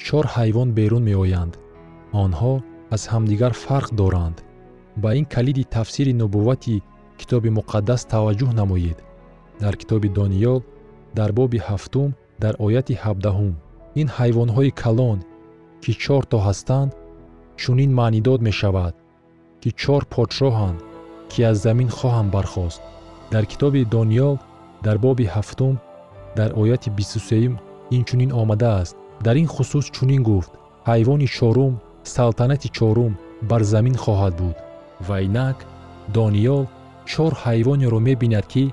чор 0.07 0.25
ҳайвон 0.37 0.69
берун 0.79 1.03
меоянд. 1.11 1.55
онҳо 2.25 2.55
аз 2.95 3.03
ҳамдигар 3.12 3.53
фарқ 3.64 3.88
доранд. 4.01 4.37
ба 5.03 5.11
ин 5.19 5.25
калиди 5.35 5.64
тафсири 5.77 6.12
нубуввати 6.23 6.77
китоби 7.21 7.51
муқаддас 7.59 8.03
таваҷҷӯҳ 8.12 8.51
намоед. 8.61 8.99
дар 9.62 9.75
китоби 9.81 10.09
дониёл 10.19 10.61
дар 11.19 11.31
боби 11.38 11.59
ҳафтум 11.69 12.11
дар 12.43 12.55
ояти 12.67 12.95
ҳабдаҳум. 13.05 13.55
ин 14.01 14.09
ҳайвонҳои 14.17 14.71
калон 14.83 15.19
ки 15.83 15.93
чорто 16.05 16.37
ҳастанд 16.47 16.91
чунин 17.61 17.91
маънидод 18.01 18.41
мешавад 18.49 18.95
ки 19.61 19.71
чор 19.83 20.03
подшоҳанд 20.14 20.79
ки 21.31 21.38
аз 21.51 21.57
замин 21.67 21.88
хоҳанд 21.99 22.31
бархост 22.37 22.83
дар 23.33 23.45
китоби 23.47 23.85
дониёл 23.85 24.38
дар 24.83 24.97
боби 24.99 25.27
ҳафтум 25.35 25.75
дар 26.37 26.51
ояти 26.61 26.91
бисту 26.91 27.19
сеюм 27.29 27.55
инчунин 27.91 28.33
омадааст. 28.33 28.97
Дар 29.25 29.37
ин 29.37 29.47
хусус 29.47 29.87
чунин 29.97 30.23
гуфт. 30.23 30.53
Ҳайвони 30.88 31.27
чорум 31.37 31.73
салтанати 32.14 32.69
чорум 32.69 33.12
бар 33.51 33.62
замин 33.73 33.97
хоҳад 34.05 34.35
буд. 34.41 34.57
Ва 35.07 35.17
инак 35.27 35.59
дониёл 36.17 36.64
чор 37.11 37.33
ҳайвонеро 37.45 37.99
мебинад 38.09 38.47
ки 38.53 38.64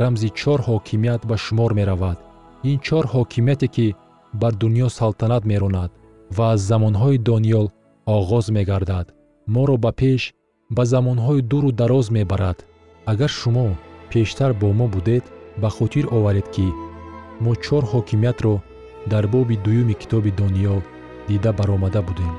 рамзи 0.00 0.28
чор 0.40 0.60
ҳокимият 0.68 1.22
ба 1.28 1.36
шумор 1.44 1.70
меравад. 1.78 2.18
Ин 2.70 2.78
чор 2.86 3.04
ҳокимияте 3.14 3.68
ки 3.74 3.86
бар 4.40 4.52
дуньё 4.62 4.88
салтанат 4.98 5.44
меронад 5.50 5.90
ва 6.36 6.44
аз 6.54 6.60
замонҳои 6.70 7.18
дониёл 7.30 7.66
оғоз 8.16 8.46
мегардад. 8.56 9.06
Моро 9.54 9.76
ба 9.84 9.92
пеш 10.00 10.22
ба 10.76 10.82
замонҳои 10.92 11.42
дуру 11.50 11.70
дароз 11.80 12.06
мебарад 12.16 12.58
агар 13.12 13.30
шумо 13.40 13.66
пештар 14.10 14.52
бо 14.60 14.68
мо 14.78 14.86
будед 14.94 15.24
ба 15.60 15.68
хотир 15.76 16.04
оваред 16.16 16.48
ки 16.54 16.66
мо 17.44 17.52
чор 17.64 17.82
ҳокимиятро 17.92 18.54
дар 19.12 19.24
боби 19.32 19.56
дуюми 19.64 19.94
китоби 20.00 20.30
дониёл 20.40 20.80
дида 21.28 21.50
баромада 21.58 22.02
будем 22.08 22.34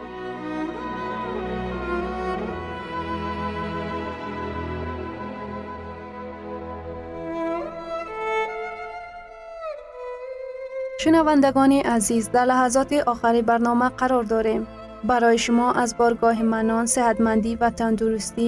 шунавандагони 11.02 11.80
азиз 11.96 12.26
дар 12.34 12.46
лаҳазоти 12.52 12.98
охари 13.12 13.42
барнома 13.50 13.90
қарор 14.00 14.26
дорем. 14.34 14.62
Барои 15.10 15.38
шумо 15.46 15.68
аз 15.84 15.90
боргоҳи 16.00 16.44
манон 16.54 16.86
сеҳатмандӣ 16.96 17.52
ва 17.62 17.70
тандурустӣ 17.80 18.48